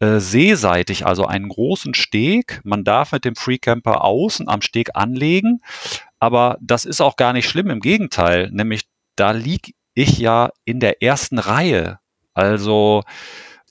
äh, 0.01 0.19
seeseitig, 0.19 1.05
also 1.05 1.27
einen 1.27 1.47
großen 1.47 1.93
Steg. 1.93 2.59
Man 2.63 2.83
darf 2.83 3.11
mit 3.11 3.23
dem 3.23 3.35
Freecamper 3.35 4.03
außen 4.03 4.49
am 4.49 4.61
Steg 4.61 4.89
anlegen, 4.95 5.61
aber 6.19 6.57
das 6.59 6.85
ist 6.85 7.01
auch 7.01 7.15
gar 7.17 7.33
nicht 7.33 7.47
schlimm, 7.47 7.69
im 7.69 7.79
Gegenteil, 7.79 8.49
nämlich 8.51 8.89
da 9.15 9.29
liege 9.29 9.73
ich 9.93 10.17
ja 10.17 10.49
in 10.65 10.79
der 10.79 11.03
ersten 11.03 11.37
Reihe. 11.37 11.99
Also 12.33 13.03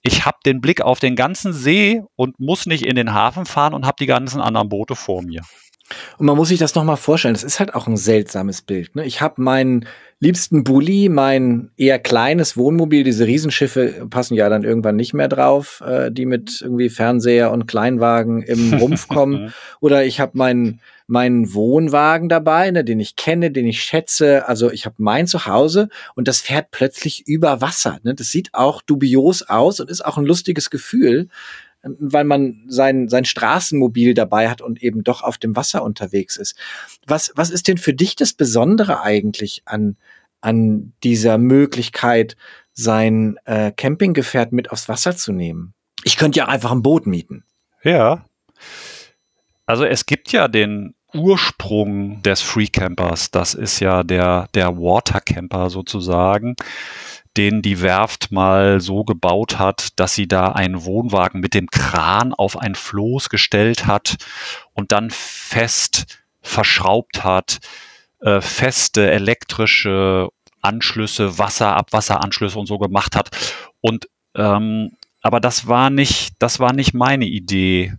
ich 0.02 0.24
habe 0.24 0.38
den 0.46 0.60
Blick 0.60 0.80
auf 0.80 1.00
den 1.00 1.16
ganzen 1.16 1.52
See 1.52 2.02
und 2.14 2.38
muss 2.38 2.66
nicht 2.66 2.86
in 2.86 2.94
den 2.94 3.12
Hafen 3.12 3.44
fahren 3.44 3.74
und 3.74 3.84
habe 3.84 3.96
die 3.98 4.06
ganzen 4.06 4.40
anderen 4.40 4.68
Boote 4.68 4.94
vor 4.94 5.22
mir. 5.22 5.42
Und 6.18 6.26
man 6.26 6.36
muss 6.36 6.48
sich 6.48 6.58
das 6.58 6.74
nochmal 6.74 6.96
vorstellen, 6.96 7.34
das 7.34 7.44
ist 7.44 7.60
halt 7.60 7.74
auch 7.74 7.86
ein 7.86 7.96
seltsames 7.96 8.62
Bild. 8.62 8.94
Ne? 8.96 9.04
Ich 9.04 9.20
habe 9.20 9.42
meinen 9.42 9.86
liebsten 10.20 10.64
Bulli, 10.64 11.08
mein 11.08 11.70
eher 11.76 11.98
kleines 11.98 12.56
Wohnmobil, 12.56 13.04
diese 13.04 13.26
Riesenschiffe 13.26 14.06
passen 14.10 14.34
ja 14.34 14.48
dann 14.48 14.64
irgendwann 14.64 14.96
nicht 14.96 15.14
mehr 15.14 15.28
drauf, 15.28 15.82
äh, 15.84 16.12
die 16.12 16.26
mit 16.26 16.60
irgendwie 16.60 16.90
Fernseher 16.90 17.50
und 17.50 17.66
Kleinwagen 17.66 18.42
im 18.42 18.74
Rumpf 18.74 19.08
kommen. 19.08 19.52
Oder 19.80 20.04
ich 20.04 20.20
habe 20.20 20.36
meinen 20.36 20.80
meinen 21.10 21.52
Wohnwagen 21.54 22.28
dabei, 22.28 22.70
ne, 22.70 22.84
den 22.84 23.00
ich 23.00 23.16
kenne, 23.16 23.50
den 23.50 23.66
ich 23.66 23.82
schätze. 23.82 24.46
Also 24.46 24.70
ich 24.70 24.86
habe 24.86 24.94
mein 24.98 25.26
Zuhause 25.26 25.88
und 26.14 26.28
das 26.28 26.40
fährt 26.40 26.70
plötzlich 26.70 27.26
über 27.26 27.60
Wasser. 27.60 27.98
Ne? 28.04 28.14
Das 28.14 28.30
sieht 28.30 28.50
auch 28.52 28.80
dubios 28.80 29.42
aus 29.42 29.80
und 29.80 29.90
ist 29.90 30.04
auch 30.04 30.18
ein 30.18 30.24
lustiges 30.24 30.70
Gefühl 30.70 31.28
weil 31.82 32.24
man 32.24 32.64
sein, 32.68 33.08
sein 33.08 33.24
Straßenmobil 33.24 34.14
dabei 34.14 34.50
hat 34.50 34.60
und 34.60 34.82
eben 34.82 35.02
doch 35.02 35.22
auf 35.22 35.38
dem 35.38 35.56
Wasser 35.56 35.82
unterwegs 35.82 36.36
ist. 36.36 36.56
Was, 37.06 37.32
was 37.36 37.50
ist 37.50 37.68
denn 37.68 37.78
für 37.78 37.94
dich 37.94 38.16
das 38.16 38.34
Besondere 38.34 39.02
eigentlich 39.02 39.62
an, 39.64 39.96
an 40.40 40.92
dieser 41.02 41.38
Möglichkeit, 41.38 42.36
sein 42.72 43.38
äh, 43.44 43.72
Campinggefährt 43.72 44.52
mit 44.52 44.70
aufs 44.70 44.88
Wasser 44.88 45.16
zu 45.16 45.32
nehmen? 45.32 45.74
Ich 46.04 46.16
könnte 46.16 46.38
ja 46.38 46.48
einfach 46.48 46.72
ein 46.72 46.82
Boot 46.82 47.06
mieten. 47.06 47.44
Ja. 47.82 48.24
Also 49.66 49.84
es 49.84 50.06
gibt 50.06 50.32
ja 50.32 50.48
den 50.48 50.94
Ursprung 51.14 52.22
des 52.22 52.42
Free 52.42 52.66
Campers. 52.66 53.30
Das 53.30 53.54
ist 53.54 53.80
ja 53.80 54.02
der, 54.02 54.48
der 54.54 54.76
Water 54.76 55.20
Camper 55.20 55.70
sozusagen 55.70 56.56
den 57.36 57.62
die 57.62 57.80
Werft 57.80 58.32
mal 58.32 58.80
so 58.80 59.04
gebaut 59.04 59.58
hat, 59.58 59.98
dass 59.98 60.14
sie 60.14 60.26
da 60.26 60.48
einen 60.48 60.84
Wohnwagen 60.84 61.40
mit 61.40 61.54
dem 61.54 61.68
Kran 61.70 62.34
auf 62.34 62.58
ein 62.58 62.74
Floß 62.74 63.28
gestellt 63.28 63.86
hat 63.86 64.16
und 64.72 64.92
dann 64.92 65.10
fest 65.10 66.18
verschraubt 66.42 67.22
hat, 67.22 67.58
äh, 68.20 68.40
feste 68.40 69.10
elektrische 69.10 70.28
Anschlüsse, 70.60 71.38
Wasser, 71.38 71.76
Abwasseranschlüsse 71.76 72.58
und 72.58 72.66
so 72.66 72.78
gemacht 72.78 73.14
hat. 73.14 73.30
Und 73.80 74.08
ähm, 74.34 74.96
aber 75.22 75.40
das 75.40 75.66
war 75.66 75.90
nicht, 75.90 76.34
das 76.38 76.60
war 76.60 76.72
nicht 76.72 76.94
meine 76.94 77.26
Idee. 77.26 77.94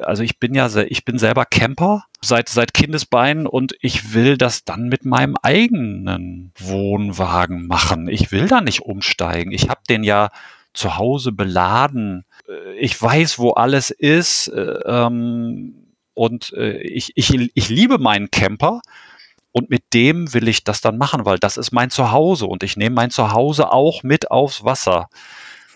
Also 0.00 0.22
ich 0.22 0.38
bin 0.38 0.54
ja, 0.54 0.68
ich 0.76 1.04
bin 1.04 1.18
selber 1.18 1.44
Camper 1.46 2.04
seit, 2.22 2.48
seit 2.48 2.74
Kindesbeinen 2.74 3.46
und 3.46 3.74
ich 3.80 4.12
will 4.12 4.36
das 4.36 4.64
dann 4.64 4.88
mit 4.88 5.04
meinem 5.04 5.36
eigenen 5.42 6.52
Wohnwagen 6.58 7.66
machen. 7.66 8.08
Ich 8.08 8.30
will 8.32 8.46
da 8.46 8.60
nicht 8.60 8.82
umsteigen. 8.82 9.52
Ich 9.52 9.68
habe 9.68 9.80
den 9.88 10.04
ja 10.04 10.30
zu 10.72 10.96
Hause 10.96 11.32
beladen. 11.32 12.24
Äh, 12.48 12.74
ich 12.78 13.00
weiß, 13.00 13.38
wo 13.38 13.52
alles 13.52 13.90
ist. 13.90 14.48
Äh, 14.48 14.60
ähm, 14.84 15.74
und 16.14 16.52
äh, 16.52 16.78
ich, 16.78 17.12
ich, 17.14 17.32
ich 17.54 17.68
liebe 17.68 17.98
meinen 17.98 18.30
Camper. 18.30 18.82
Und 19.52 19.68
mit 19.68 19.94
dem 19.94 20.32
will 20.32 20.46
ich 20.46 20.62
das 20.62 20.80
dann 20.80 20.96
machen, 20.96 21.24
weil 21.24 21.38
das 21.38 21.56
ist 21.56 21.72
mein 21.72 21.90
Zuhause 21.90 22.46
und 22.46 22.62
ich 22.62 22.76
nehme 22.76 22.94
mein 22.94 23.10
Zuhause 23.10 23.72
auch 23.72 24.04
mit 24.04 24.30
aufs 24.30 24.62
Wasser. 24.62 25.08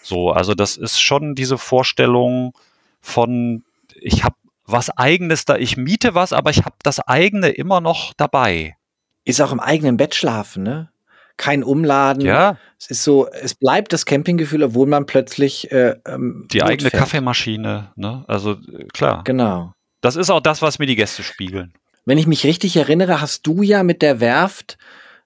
So, 0.01 0.31
also 0.31 0.55
das 0.55 0.77
ist 0.77 1.01
schon 1.01 1.35
diese 1.35 1.59
Vorstellung 1.59 2.53
von, 3.01 3.65
ich 3.97 4.23
habe 4.23 4.37
was 4.66 4.90
eigenes 4.90 5.44
da, 5.44 5.57
ich 5.57 5.77
miete 5.77 6.14
was, 6.14 6.33
aber 6.33 6.50
ich 6.50 6.64
habe 6.64 6.77
das 6.83 7.00
eigene 7.00 7.48
immer 7.50 7.81
noch 7.81 8.12
dabei. 8.14 8.77
Ist 9.24 9.40
auch 9.40 9.53
im 9.53 9.61
eigenen 9.61 9.96
Bett 9.96 10.14
schlafen, 10.14 10.62
ne? 10.62 10.90
Kein 11.37 11.64
Umladen. 11.64 12.22
Ja. 12.22 12.59
Es 12.79 12.90
ist 12.90 13.05
so, 13.05 13.29
es 13.29 13.55
bleibt 13.55 13.92
das 13.92 14.07
Campinggefühl, 14.07 14.62
obwohl 14.62 14.87
man 14.87 15.07
plötzlich 15.07 15.72
äh, 15.72 15.96
ähm, 16.07 16.46
die 16.53 16.62
eigene 16.62 16.90
fährt. 16.90 17.03
Kaffeemaschine, 17.03 17.92
ne? 17.96 18.24
Also 18.29 18.53
äh, 18.53 18.85
klar. 18.92 19.24
Genau. 19.24 19.72
Das 20.00 20.16
ist 20.16 20.31
auch 20.31 20.40
das, 20.40 20.62
was 20.62 20.79
mir 20.79 20.87
die 20.87 20.96
Gäste 20.96 21.22
spiegeln. 21.22 21.72
Wenn 22.05 22.18
ich 22.18 22.27
mich 22.27 22.44
richtig 22.44 22.77
erinnere, 22.77 23.20
hast 23.20 23.46
du 23.46 23.62
ja 23.62 23.83
mit 23.83 24.03
der 24.03 24.20
Werft 24.20 24.77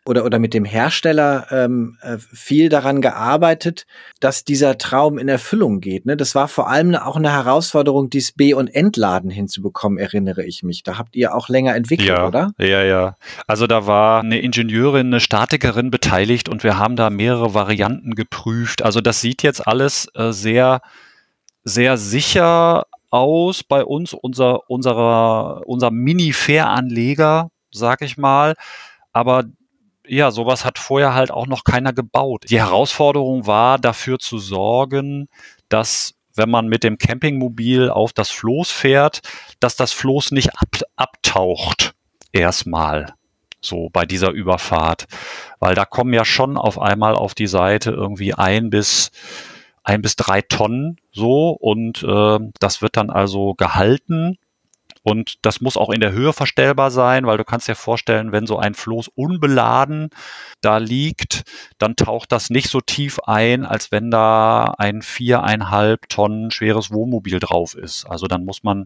oder, 0.09 0.25
oder 0.25 0.39
mit 0.39 0.55
dem 0.55 0.65
Hersteller 0.65 1.47
ähm, 1.51 1.99
äh, 2.01 2.17
viel 2.19 2.71
daran 2.71 3.03
gearbeitet, 3.03 3.87
dass 4.21 4.45
dieser 4.45 4.79
Traum 4.79 5.19
in 5.19 5.29
Erfüllung 5.29 5.81
geht. 5.81 6.07
Ne? 6.07 6.17
Das 6.17 6.35
war 6.35 6.49
vor 6.49 6.71
allem 6.71 6.95
auch 6.95 7.17
eine 7.17 7.31
Herausforderung, 7.31 8.09
dieses 8.09 8.33
B- 8.33 8.55
und 8.55 8.69
Entladen 8.69 9.31
hinzubekommen, 9.31 9.99
erinnere 9.99 10.45
ich 10.45 10.63
mich. 10.63 10.83
Da 10.83 10.97
habt 10.97 11.15
ihr 11.15 11.35
auch 11.35 11.51
länger 11.51 11.75
entwickelt, 11.75 12.09
ja, 12.09 12.27
oder? 12.27 12.53
Ja, 12.59 12.83
ja. 12.83 13.17
Also 13.47 13.67
da 13.67 13.87
war 13.87 14.21
eine 14.21 14.41
Ingenieurin, 14.41 15.09
eine 15.09 15.21
Statikerin 15.21 15.91
beteiligt 15.91 16.49
und 16.49 16.65
wir 16.65 16.79
haben 16.79 16.97
da 16.97 17.11
mehrere 17.11 17.53
Varianten 17.53 18.15
geprüft. 18.15 18.83
Also 18.83 19.03
das 19.03 19.21
sieht 19.21 19.43
jetzt 19.43 19.67
alles 19.67 20.09
äh, 20.15 20.33
sehr, 20.33 20.81
sehr 21.65 21.99
sicher 21.99 22.87
aus 23.11 23.63
bei 23.63 23.85
uns, 23.85 24.15
unser, 24.15 24.71
unserer, 24.71 25.63
unser 25.67 25.91
Mini-Fähranleger, 25.91 27.51
sag 27.71 28.01
ich 28.03 28.17
mal. 28.17 28.55
Aber 29.13 29.45
ja, 30.09 30.31
sowas 30.31 30.65
hat 30.65 30.79
vorher 30.79 31.15
halt 31.15 31.31
auch 31.31 31.47
noch 31.47 31.65
keiner 31.65 31.93
gebaut. 31.93 32.45
Die 32.49 32.61
Herausforderung 32.61 33.47
war, 33.47 33.79
dafür 33.79 34.19
zu 34.19 34.39
sorgen, 34.39 35.29
dass 35.69 36.15
wenn 36.35 36.51
man 36.51 36.69
mit 36.69 36.85
dem 36.85 36.99
Campingmobil 36.99 37.91
auf 37.91 38.13
das 38.13 38.31
Floß 38.31 38.71
fährt, 38.71 39.21
dass 39.61 39.77
das 39.77 39.93
Floß 39.93 40.31
nicht 40.33 40.51
ab, 40.57 40.69
abtaucht. 40.97 41.95
Erstmal. 42.33 43.15
So 43.61 43.89
bei 43.93 44.07
dieser 44.07 44.31
Überfahrt. 44.31 45.07
Weil 45.59 45.75
da 45.75 45.85
kommen 45.85 46.15
ja 46.15 46.25
schon 46.25 46.57
auf 46.57 46.81
einmal 46.81 47.15
auf 47.15 47.35
die 47.35 47.49
Seite 47.49 47.91
irgendwie 47.91 48.35
ein 48.35 48.71
bis 48.71 49.11
ein 49.83 50.03
bis 50.03 50.17
drei 50.17 50.43
Tonnen 50.43 50.99
so 51.13 51.51
und 51.51 52.03
äh, 52.03 52.39
das 52.61 52.83
wird 52.83 52.99
dann 52.99 53.09
also 53.09 53.55
gehalten 53.55 54.37
und 55.09 55.37
das 55.43 55.61
muss 55.61 55.77
auch 55.77 55.91
in 55.91 56.01
der 56.01 56.13
Höhe 56.13 56.33
verstellbar 56.35 56.91
sein, 56.91 57.27
weil 57.27 57.39
du 57.39 57.45
kannst 57.45 57.67
dir 57.67 57.75
vorstellen, 57.75 58.31
wenn 58.31 58.47
so 58.47 58.59
ein 58.59 58.75
Floß 58.75 59.09
unbeladen 59.09 60.11
da 60.61 60.77
liegt, 60.77 61.45
dann 61.79 61.97
taucht 61.97 62.31
das 62.31 62.51
nicht 62.51 62.69
so 62.69 62.81
tief 62.81 63.19
ein, 63.21 63.65
als 63.65 63.91
wenn 63.91 64.11
da 64.11 64.75
ein 64.77 65.01
viereinhalb 65.01 66.09
Tonnen 66.11 66.51
schweres 66.51 66.91
Wohnmobil 66.93 67.39
drauf 67.41 67.75
ist. 67.75 68.05
Also 68.05 68.27
dann 68.27 68.45
muss 68.45 68.63
man 68.63 68.85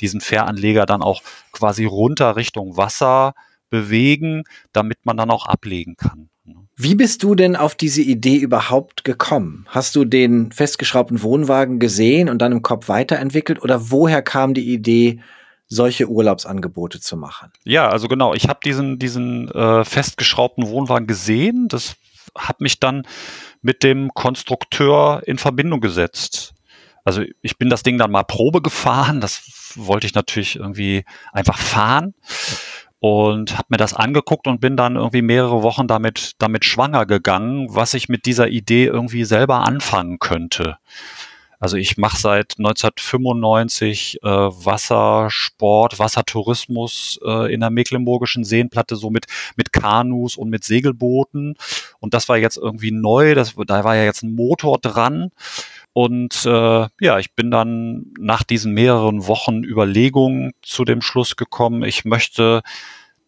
diesen 0.00 0.20
Fähranleger 0.20 0.86
dann 0.86 1.02
auch 1.02 1.22
quasi 1.50 1.86
runter 1.86 2.36
Richtung 2.36 2.76
Wasser 2.76 3.34
bewegen, 3.68 4.44
damit 4.72 4.98
man 5.04 5.16
dann 5.16 5.30
auch 5.30 5.46
ablegen 5.46 5.96
kann. 5.96 6.28
Wie 6.76 6.94
bist 6.94 7.22
du 7.22 7.34
denn 7.34 7.56
auf 7.56 7.74
diese 7.74 8.02
Idee 8.02 8.36
überhaupt 8.36 9.04
gekommen? 9.04 9.64
Hast 9.68 9.96
du 9.96 10.04
den 10.04 10.52
festgeschraubten 10.52 11.22
Wohnwagen 11.22 11.78
gesehen 11.78 12.28
und 12.28 12.42
dann 12.42 12.52
im 12.52 12.62
Kopf 12.62 12.88
weiterentwickelt 12.88 13.62
oder 13.62 13.90
woher 13.90 14.22
kam 14.22 14.54
die 14.54 14.72
Idee, 14.72 15.20
solche 15.66 16.08
Urlaubsangebote 16.08 17.00
zu 17.00 17.16
machen. 17.16 17.52
Ja, 17.64 17.88
also 17.88 18.08
genau. 18.08 18.34
Ich 18.34 18.48
habe 18.48 18.60
diesen, 18.64 18.98
diesen 18.98 19.50
äh, 19.50 19.84
festgeschraubten 19.84 20.68
Wohnwagen 20.68 21.06
gesehen. 21.06 21.68
Das 21.68 21.96
hat 22.36 22.60
mich 22.60 22.80
dann 22.80 23.06
mit 23.62 23.82
dem 23.82 24.12
Konstrukteur 24.14 25.22
in 25.26 25.38
Verbindung 25.38 25.80
gesetzt. 25.80 26.54
Also 27.04 27.22
ich 27.42 27.58
bin 27.58 27.68
das 27.68 27.82
Ding 27.82 27.98
dann 27.98 28.10
mal 28.10 28.24
Probe 28.24 28.62
gefahren. 28.62 29.20
Das 29.20 29.72
wollte 29.76 30.06
ich 30.06 30.14
natürlich 30.14 30.56
irgendwie 30.56 31.04
einfach 31.32 31.58
fahren 31.58 32.14
und 32.98 33.52
habe 33.58 33.66
mir 33.68 33.76
das 33.76 33.92
angeguckt 33.92 34.46
und 34.46 34.62
bin 34.62 34.78
dann 34.78 34.96
irgendwie 34.96 35.20
mehrere 35.20 35.62
Wochen 35.62 35.86
damit 35.86 36.32
damit 36.38 36.64
schwanger 36.64 37.04
gegangen, 37.04 37.66
was 37.68 37.92
ich 37.92 38.08
mit 38.08 38.24
dieser 38.24 38.48
Idee 38.48 38.86
irgendwie 38.86 39.24
selber 39.24 39.60
anfangen 39.66 40.18
könnte. 40.18 40.78
Also 41.64 41.78
ich 41.78 41.96
mache 41.96 42.18
seit 42.18 42.56
1995 42.58 44.18
äh, 44.22 44.28
Wassersport, 44.28 45.98
Wassertourismus 45.98 47.18
äh, 47.24 47.54
in 47.54 47.60
der 47.60 47.70
Mecklenburgischen 47.70 48.44
Seenplatte, 48.44 48.96
so 48.96 49.08
mit, 49.08 49.24
mit 49.56 49.72
Kanus 49.72 50.36
und 50.36 50.50
mit 50.50 50.62
Segelbooten. 50.62 51.54
Und 52.00 52.12
das 52.12 52.28
war 52.28 52.36
jetzt 52.36 52.58
irgendwie 52.58 52.90
neu, 52.90 53.34
das, 53.34 53.54
da 53.66 53.82
war 53.82 53.96
ja 53.96 54.04
jetzt 54.04 54.22
ein 54.22 54.34
Motor 54.34 54.78
dran. 54.78 55.30
Und 55.94 56.44
äh, 56.44 56.86
ja, 57.00 57.18
ich 57.18 57.32
bin 57.34 57.50
dann 57.50 58.12
nach 58.18 58.42
diesen 58.42 58.74
mehreren 58.74 59.26
Wochen 59.26 59.64
Überlegungen 59.64 60.52
zu 60.60 60.84
dem 60.84 61.00
Schluss 61.00 61.34
gekommen, 61.34 61.82
ich 61.82 62.04
möchte 62.04 62.60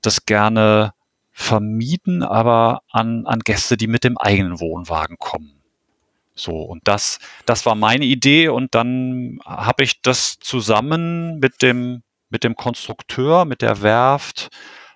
das 0.03 0.27
gerne 0.27 0.93
vermieten, 1.33 2.23
aber 2.23 2.83
an, 2.91 3.25
an 3.25 3.39
Gäste, 3.39 3.79
die 3.79 3.87
mit 3.87 4.05
dem 4.05 4.19
eigenen 4.19 4.61
Wohnwagen 4.61 5.17
kommen. 5.19 5.56
So, 6.37 6.61
und 6.61 6.87
das, 6.87 7.19
das 7.47 7.65
war 7.67 7.75
meine 7.75 8.05
Idee 8.05 8.49
und 8.49 8.75
dann 8.75 9.39
habe 9.45 9.83
ich 9.83 10.03
das 10.03 10.39
zusammen 10.39 11.39
mit 11.39 11.63
dem, 11.63 12.03
mit 12.29 12.45
dem 12.45 12.55
Konstrukteur, 12.55 13.47
mit 13.47 13.63
der 13.63 13.81
Werft 13.81 14.51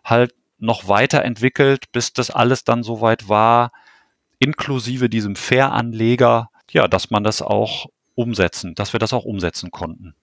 halt 0.05 0.35
noch 0.59 0.87
weiterentwickelt, 0.87 1.91
bis 1.93 2.13
das 2.13 2.31
alles 2.31 2.65
dann 2.65 2.83
soweit 2.83 3.29
war, 3.29 3.73
inklusive 4.39 5.09
diesem 5.09 5.35
Fähranleger, 5.35 6.51
ja, 6.71 6.87
dass 6.87 7.11
man 7.11 7.25
das 7.25 7.41
auch 7.41 7.87
umsetzen, 8.15 8.75
dass 8.75 8.93
wir 8.93 9.01
das 9.01 9.15
auch 9.15 9.25
umsetzen 9.25 9.71
konnten. 9.71 10.15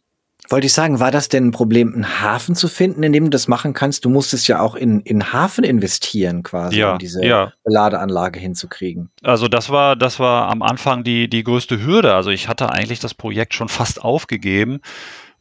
Wollte 0.49 0.67
ich 0.67 0.73
sagen, 0.73 0.99
war 1.01 1.11
das 1.11 1.27
denn 1.27 1.47
ein 1.47 1.51
Problem, 1.51 1.93
einen 1.93 2.21
Hafen 2.21 2.55
zu 2.55 2.69
finden, 2.69 3.03
in 3.03 3.11
dem 3.11 3.25
du 3.25 3.29
das 3.29 3.49
machen 3.49 3.73
kannst? 3.73 4.05
Du 4.05 4.09
musstest 4.09 4.47
ja 4.47 4.61
auch 4.61 4.75
in, 4.75 5.01
in 5.01 5.33
Hafen 5.33 5.65
investieren, 5.65 6.41
quasi, 6.43 6.79
ja, 6.79 6.93
um 6.93 6.99
diese 6.99 7.25
ja. 7.25 7.51
Beladeanlage 7.65 8.39
hinzukriegen. 8.39 9.09
Also 9.23 9.49
das 9.49 9.69
war, 9.69 9.97
das 9.97 10.19
war 10.19 10.49
am 10.49 10.61
Anfang 10.61 11.03
die, 11.03 11.29
die 11.29 11.43
größte 11.43 11.83
Hürde. 11.83 12.13
Also 12.13 12.29
ich 12.29 12.47
hatte 12.47 12.71
eigentlich 12.71 12.99
das 12.99 13.13
Projekt 13.13 13.55
schon 13.55 13.67
fast 13.67 14.01
aufgegeben, 14.01 14.79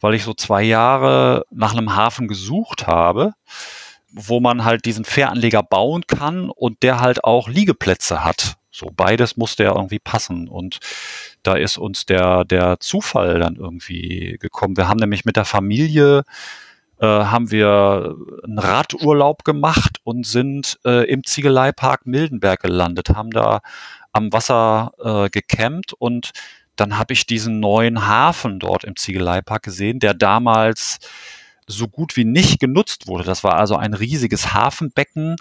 weil 0.00 0.14
ich 0.14 0.24
so 0.24 0.34
zwei 0.34 0.62
Jahre 0.62 1.44
nach 1.50 1.72
einem 1.72 1.94
Hafen 1.94 2.26
gesucht 2.26 2.88
habe, 2.88 3.34
wo 4.12 4.40
man 4.40 4.64
halt 4.64 4.86
diesen 4.86 5.04
Fähranleger 5.04 5.62
bauen 5.62 6.02
kann 6.06 6.50
und 6.50 6.82
der 6.82 7.00
halt 7.00 7.22
auch 7.22 7.48
Liegeplätze 7.48 8.24
hat. 8.24 8.56
So 8.72 8.90
beides 8.94 9.36
musste 9.36 9.64
ja 9.64 9.74
irgendwie 9.74 9.98
passen 9.98 10.48
und 10.48 10.80
da 11.46 11.54
ist 11.54 11.78
uns 11.78 12.06
der, 12.06 12.44
der 12.44 12.80
Zufall 12.80 13.38
dann 13.38 13.56
irgendwie 13.56 14.36
gekommen. 14.40 14.76
Wir 14.76 14.88
haben 14.88 14.98
nämlich 14.98 15.24
mit 15.24 15.36
der 15.36 15.44
Familie 15.44 16.24
äh, 16.98 17.06
haben 17.06 17.50
wir 17.50 18.16
einen 18.44 18.58
Radurlaub 18.58 19.44
gemacht 19.44 19.98
und 20.04 20.26
sind 20.26 20.78
äh, 20.84 21.08
im 21.10 21.24
Ziegeleipark 21.24 22.06
Mildenberg 22.06 22.62
gelandet, 22.62 23.10
haben 23.10 23.30
da 23.30 23.60
am 24.12 24.32
Wasser 24.32 24.92
äh, 25.02 25.28
gecampt 25.28 25.92
und 25.92 26.30
dann 26.74 26.98
habe 26.98 27.12
ich 27.12 27.26
diesen 27.26 27.60
neuen 27.60 28.06
Hafen 28.06 28.58
dort 28.58 28.84
im 28.84 28.96
Ziegeleipark 28.96 29.62
gesehen, 29.62 29.98
der 29.98 30.14
damals 30.14 30.98
so 31.66 31.88
gut 31.88 32.16
wie 32.16 32.24
nicht 32.24 32.60
genutzt 32.60 33.08
wurde. 33.08 33.24
Das 33.24 33.44
war 33.44 33.56
also 33.56 33.76
ein 33.76 33.94
riesiges 33.94 34.54
Hafenbecken, 34.54 35.36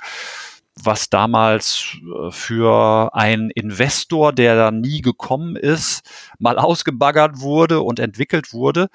was 0.81 1.09
damals 1.09 1.97
äh, 2.01 2.31
für 2.31 3.13
einen 3.13 3.49
Investor, 3.49 4.33
der 4.33 4.55
da 4.55 4.71
nie 4.71 5.01
gekommen 5.01 5.55
ist, 5.55 6.09
mal 6.39 6.57
ausgebaggert 6.57 7.39
wurde 7.39 7.81
und 7.81 7.99
entwickelt 7.99 8.53
wurde. 8.53 8.89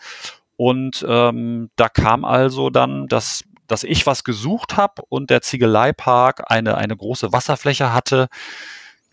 Und 0.57 1.05
ähm, 1.09 1.71
da 1.77 1.89
kam 1.89 2.25
also 2.25 2.69
dann, 2.69 3.07
dass, 3.09 3.45
dass 3.67 3.83
ich 3.83 4.07
was 4.07 4.25
gesucht 4.25 4.77
habe 4.77 5.03
und 5.09 5.31
der 5.31 5.41
Ziegeleipark 5.41 6.51
eine, 6.51 6.77
eine 6.77 6.97
große 6.97 7.33
Wasserfläche 7.33 7.95
hatte, 7.95 8.29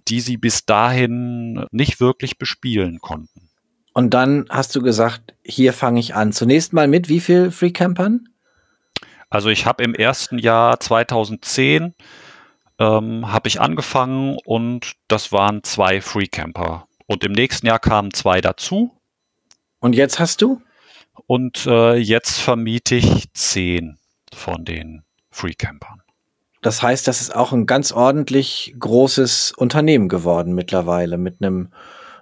die 0.09 0.19
sie 0.19 0.37
bis 0.37 0.65
dahin 0.65 1.65
nicht 1.71 1.99
wirklich 1.99 2.37
bespielen 2.37 2.99
konnten. 2.99 3.49
Und 3.93 4.13
dann 4.13 4.45
hast 4.49 4.75
du 4.75 4.81
gesagt, 4.81 5.33
hier 5.43 5.73
fange 5.73 5.99
ich 5.99 6.15
an. 6.15 6.31
Zunächst 6.31 6.73
mal 6.73 6.87
mit 6.87 7.09
wie 7.09 7.19
viel 7.19 7.49
Freecampern? 7.49 8.29
Also 9.29 9.49
ich 9.49 9.65
habe 9.65 9.83
im 9.83 9.95
ersten 9.95 10.37
Jahr 10.37 10.79
2010 10.79 11.95
ähm, 12.79 13.31
habe 13.31 13.47
ich 13.47 13.59
angefangen 13.59 14.37
und 14.45 14.93
das 15.07 15.31
waren 15.31 15.63
zwei 15.63 16.01
Freecamper. 16.01 16.87
Und 17.05 17.23
im 17.23 17.31
nächsten 17.31 17.67
Jahr 17.67 17.79
kamen 17.79 18.13
zwei 18.13 18.41
dazu. 18.41 18.91
Und 19.79 19.93
jetzt 19.95 20.19
hast 20.19 20.41
du? 20.41 20.61
Und 21.25 21.65
äh, 21.65 21.95
jetzt 21.95 22.39
vermiete 22.39 22.95
ich 22.95 23.31
zehn 23.33 23.97
von 24.33 24.65
den 24.65 25.03
Freecampern. 25.31 26.01
Das 26.61 26.81
heißt, 26.81 27.07
das 27.07 27.21
ist 27.21 27.35
auch 27.35 27.53
ein 27.53 27.65
ganz 27.65 27.91
ordentlich 27.91 28.75
großes 28.77 29.53
Unternehmen 29.55 30.09
geworden 30.09 30.53
mittlerweile 30.53 31.17
mit 31.17 31.41
einem 31.41 31.69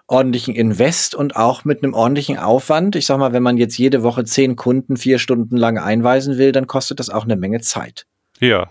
ordentlichen 0.08 0.54
Invest 0.54 1.15
und 1.15 1.36
auch 1.36 1.65
mit 1.65 1.84
einem 1.84 1.94
ordentlichen 1.94 2.38
Aufwand. 2.38 2.96
Ich 2.96 3.08
sag 3.08 3.18
mal, 3.18 3.34
wenn 3.34 3.41
man 3.41 3.58
jetzt 3.58 3.78
jede 3.78 4.04
Woche 4.04 4.24
zehn 4.24 4.56
Kunden 4.56 4.98
vier 4.98 5.18
Stunden 5.18 5.58
lang 5.58 5.80
einweisen 5.80 6.38
will, 6.38 6.52
dann 6.52 6.68
kostet 6.68 7.00
das 7.00 7.10
auch 7.10 7.24
eine 7.24 7.36
Menge 7.36 7.62
Zeit. 7.62 8.06
Ja, 8.39 8.70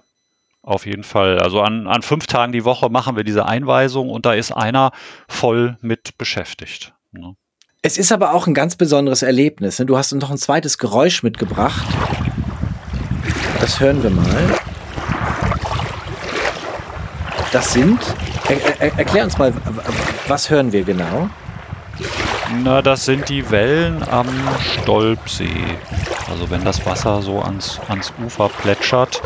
auf 0.64 0.87
jeden 0.87 1.05
Fall. 1.05 1.38
Also 1.38 1.61
an, 1.61 1.87
an 1.87 2.03
fünf 2.03 2.27
Tagen 2.27 2.53
die 2.53 2.64
Woche 2.64 2.88
machen 2.88 3.16
wir 3.16 3.24
diese 3.24 3.46
Einweisung 3.46 4.11
und 4.11 4.27
da 4.27 4.33
ist 4.33 4.50
einer 4.53 4.92
voll 5.29 5.77
mit 5.81 6.18
beschäftigt. 6.18 6.94
Ne? 7.12 7.37
Es 7.83 7.98
ist 7.98 8.12
aber 8.12 8.33
auch 8.33 8.46
ein 8.46 8.55
ganz 8.55 8.77
besonderes 8.77 9.22
Erlebnis. 9.22 9.79
Ne? 9.79 9.87
Du 9.87 9.96
hast 9.96 10.12
uns 10.12 10.22
noch 10.22 10.31
ein 10.31 10.38
zweites 10.38 10.79
Geräusch 10.79 11.22
mitgebracht. 11.22 11.87
Das 13.61 13.79
hören 13.79 14.03
wir 14.03 14.11
mal. 14.11 14.59
Das 17.53 17.72
sind, 17.72 18.00
er, 18.48 18.81
er, 18.81 18.98
erklär 18.98 19.24
uns 19.24 19.38
mal, 19.38 19.53
was 20.27 20.50
hören 20.50 20.72
wir 20.72 20.83
genau? 20.83 21.31
Na, 22.62 22.83
das 22.83 23.05
sind 23.05 23.29
die 23.29 23.51
Wellen 23.51 24.03
am 24.09 24.29
Stolpsee. 24.61 25.79
Also 26.31 26.51
wenn 26.51 26.64
das 26.64 26.85
Wasser 26.87 27.23
so 27.23 27.40
ans, 27.40 27.81
ans 27.88 28.12
Ufer 28.25 28.49
plätschert. 28.49 29.21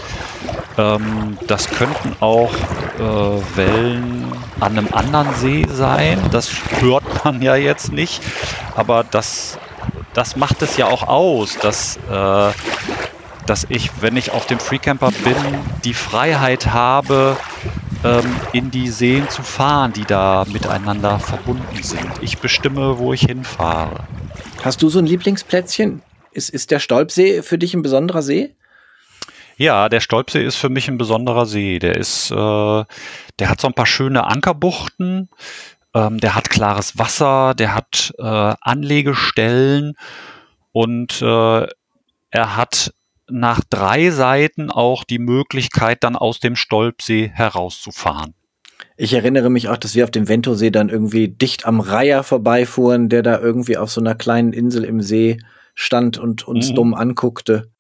Ähm, 0.77 1.37
das 1.47 1.69
könnten 1.69 2.17
auch 2.21 2.53
äh, 2.55 3.57
Wellen 3.57 4.33
an 4.61 4.79
einem 4.79 4.89
anderen 4.93 5.35
See 5.35 5.67
sein. 5.71 6.21
Das 6.31 6.51
hört 6.81 7.25
man 7.25 7.43
ja 7.43 7.57
jetzt 7.57 7.93
nicht. 7.93 8.23
Aber 8.77 9.05
das, 9.05 9.59
das 10.15 10.37
macht 10.37 10.63
es 10.63 10.77
ja 10.77 10.87
auch 10.87 11.07
aus, 11.07 11.59
dass, 11.59 11.97
äh, 12.11 12.53
dass 13.47 13.67
ich, 13.69 13.91
wenn 14.01 14.17
ich 14.17 14.33
auf 14.33 14.47
dem 14.47 14.59
Freecamper 14.59 15.11
bin, 15.25 15.37
die 15.85 15.95
Freiheit 15.95 16.73
habe, 16.73 17.37
ähm, 18.05 18.37
in 18.53 18.71
die 18.71 18.89
Seen 18.89 19.29
zu 19.29 19.43
fahren, 19.43 19.93
die 19.93 20.05
da 20.05 20.45
miteinander 20.51 21.19
verbunden 21.19 21.83
sind. 21.83 22.11
Ich 22.21 22.39
bestimme, 22.39 22.99
wo 22.99 23.13
ich 23.13 23.23
hinfahre. 23.23 24.05
Hast 24.63 24.83
du 24.83 24.89
so 24.89 24.99
ein 24.99 25.07
Lieblingsplätzchen? 25.07 26.03
Ist, 26.33 26.51
ist 26.51 26.71
der 26.71 26.79
Stolpsee 26.79 27.43
für 27.43 27.59
dich 27.59 27.75
ein 27.75 27.83
besonderer 27.83 28.23
See? 28.23 28.55
Ja, 29.57 29.89
der 29.89 30.01
Stolpsee 30.01 30.45
ist 30.45 30.57
für 30.57 30.69
mich 30.69 30.89
ein 30.89 30.99
besonderer 30.99 31.47
See. 31.47 31.79
Der 31.81 31.97
ist, 31.97 32.31
äh, 32.31 32.35
der 32.35 33.51
hat 33.51 33.61
so 33.61 33.67
ein 33.67 33.75
paar 33.75 33.87
schöne 33.87 34.25
Ankerbuchten. 34.25 35.29
Ähm, 35.95 36.19
der 36.19 36.35
hat 36.35 36.51
klares 36.51 36.99
Wasser, 36.99 37.55
der 37.55 37.75
hat 37.75 38.15
äh, 38.19 38.23
Anlegestellen 38.61 39.95
und 40.73 41.21
äh, 41.23 41.67
er 42.31 42.57
hat 42.57 42.93
nach 43.31 43.63
drei 43.69 44.11
Seiten 44.11 44.71
auch 44.71 45.05
die 45.05 45.19
Möglichkeit, 45.19 46.03
dann 46.03 46.17
aus 46.17 46.41
dem 46.41 46.57
Stolpsee 46.57 47.31
herauszufahren. 47.33 48.35
Ich 48.97 49.13
erinnere 49.13 49.51
mich 49.51 49.69
auch, 49.69 49.77
dass 49.77 49.95
wir 49.95 50.05
auf 50.05 50.11
dem 50.11 50.29
Ventosee 50.29 50.71
dann 50.71 50.89
irgendwie 50.89 51.29
dicht 51.29 51.67
am 51.67 51.81
Reiher 51.81 52.23
vorbeifuhren, 52.23 53.09
der 53.09 53.23
da 53.23 53.39
irgendwie 53.39 53.77
auf 53.77 53.91
so 53.91 54.01
einer 54.01 54.15
kleinen 54.15 54.53
Insel 54.53 54.85
im 54.85 55.01
See 55.01 55.39
stand 55.75 56.19
und 56.19 56.49
uns 56.49 56.71
mhm. 56.71 56.75
dumm 56.75 56.95
anguckte. 56.95 57.71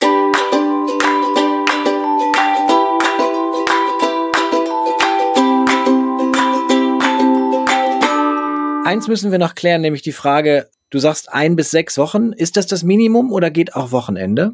Eins 8.84 9.06
müssen 9.08 9.32
wir 9.32 9.38
noch 9.38 9.54
klären, 9.54 9.82
nämlich 9.82 10.02
die 10.02 10.12
Frage, 10.12 10.70
du 10.90 10.98
sagst 10.98 11.32
ein 11.32 11.56
bis 11.56 11.70
sechs 11.70 11.98
Wochen. 11.98 12.32
Ist 12.32 12.56
das 12.56 12.66
das 12.66 12.84
Minimum 12.84 13.32
oder 13.32 13.50
geht 13.50 13.74
auch 13.74 13.92
Wochenende? 13.92 14.52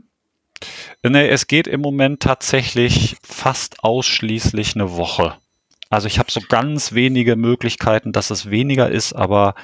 Nee, 1.06 1.28
es 1.28 1.46
geht 1.46 1.66
im 1.66 1.82
Moment 1.82 2.20
tatsächlich 2.20 3.16
fast 3.22 3.84
ausschließlich 3.84 4.74
eine 4.74 4.96
Woche. 4.96 5.34
Also 5.90 6.06
ich 6.06 6.18
habe 6.18 6.30
so 6.30 6.40
ganz 6.48 6.92
wenige 6.92 7.36
Möglichkeiten, 7.36 8.12
dass 8.12 8.30
es 8.30 8.48
weniger 8.48 8.90
ist, 8.90 9.12
aber 9.12 9.54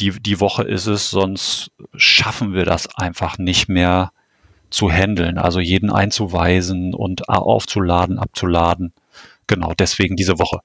die, 0.00 0.18
die 0.22 0.40
Woche 0.40 0.62
ist 0.62 0.86
es, 0.86 1.10
sonst 1.10 1.70
schaffen 1.94 2.54
wir 2.54 2.64
das 2.64 2.94
einfach 2.96 3.36
nicht 3.36 3.68
mehr 3.68 4.12
zu 4.70 4.90
handeln. 4.90 5.36
Also 5.36 5.60
jeden 5.60 5.92
einzuweisen 5.92 6.94
und 6.94 7.28
aufzuladen, 7.28 8.18
abzuladen. 8.18 8.94
Genau, 9.46 9.74
deswegen 9.78 10.16
diese 10.16 10.38
Woche. 10.38 10.60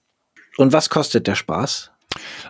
Und 0.56 0.72
was 0.72 0.90
kostet 0.90 1.28
der 1.28 1.36
Spaß? 1.36 1.92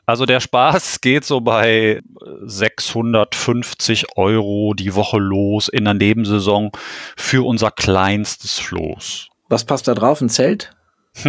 Also 0.06 0.26
der 0.26 0.40
Spaß 0.40 1.02
geht 1.02 1.26
so 1.26 1.42
bei 1.42 2.02
650 2.42 4.18
Euro 4.18 4.74
die 4.74 4.96
Woche 4.96 5.18
los 5.18 5.68
in 5.68 5.86
der 5.86 5.94
Nebensaison 5.94 6.72
für 7.16 7.46
unser 7.46 7.72
kleinstes 7.72 8.60
Floß. 8.60 9.30
Was 9.50 9.66
passt 9.66 9.88
da 9.88 9.96
drauf? 9.96 10.22
Ein 10.22 10.30
Zelt? 10.30 10.76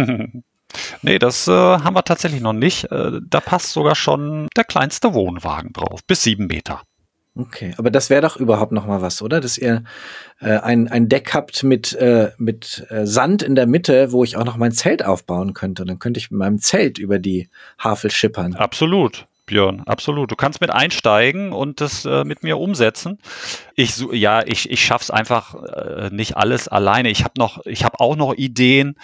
nee, 1.01 1.19
das 1.19 1.47
äh, 1.47 1.51
haben 1.51 1.95
wir 1.95 2.03
tatsächlich 2.03 2.41
noch 2.41 2.53
nicht. 2.53 2.91
Äh, 2.91 3.19
da 3.27 3.39
passt 3.41 3.73
sogar 3.73 3.95
schon 3.95 4.47
der 4.55 4.63
kleinste 4.63 5.13
Wohnwagen 5.13 5.73
drauf, 5.73 6.01
bis 6.05 6.23
sieben 6.23 6.47
Meter. 6.47 6.81
Okay, 7.33 7.73
aber 7.77 7.91
das 7.91 8.09
wäre 8.09 8.21
doch 8.21 8.35
überhaupt 8.35 8.73
noch 8.73 8.85
mal 8.85 9.01
was, 9.01 9.21
oder? 9.21 9.39
Dass 9.39 9.57
ihr 9.57 9.83
äh, 10.41 10.57
ein, 10.57 10.89
ein 10.89 11.07
Deck 11.07 11.33
habt 11.33 11.63
mit, 11.63 11.93
äh, 11.93 12.31
mit 12.37 12.85
äh, 12.89 13.05
Sand 13.05 13.41
in 13.41 13.55
der 13.55 13.67
Mitte, 13.67 14.11
wo 14.11 14.25
ich 14.25 14.35
auch 14.35 14.43
noch 14.43 14.57
mein 14.57 14.73
Zelt 14.73 15.05
aufbauen 15.05 15.53
könnte. 15.53 15.85
Dann 15.85 15.97
könnte 15.97 16.19
ich 16.19 16.29
mit 16.29 16.39
meinem 16.39 16.59
Zelt 16.59 16.97
über 16.97 17.19
die 17.19 17.49
Havel 17.79 18.11
schippern. 18.11 18.55
Absolut. 18.55 19.27
Björn, 19.45 19.81
absolut. 19.85 20.31
Du 20.31 20.35
kannst 20.35 20.61
mit 20.61 20.71
einsteigen 20.71 21.51
und 21.51 21.81
das 21.81 22.05
äh, 22.05 22.23
mit 22.23 22.43
mir 22.43 22.57
umsetzen. 22.57 23.17
Ich 23.81 23.97
ja, 24.11 24.43
ich, 24.45 24.69
ich 24.69 24.85
schaff's 24.85 25.09
einfach 25.09 25.55
äh, 25.55 26.09
nicht 26.11 26.37
alles 26.37 26.67
alleine. 26.67 27.09
Ich 27.09 27.23
habe 27.23 27.33
noch, 27.37 27.65
ich 27.65 27.83
habe 27.83 27.99
auch 27.99 28.15
noch 28.15 28.35
Ideen 28.35 28.95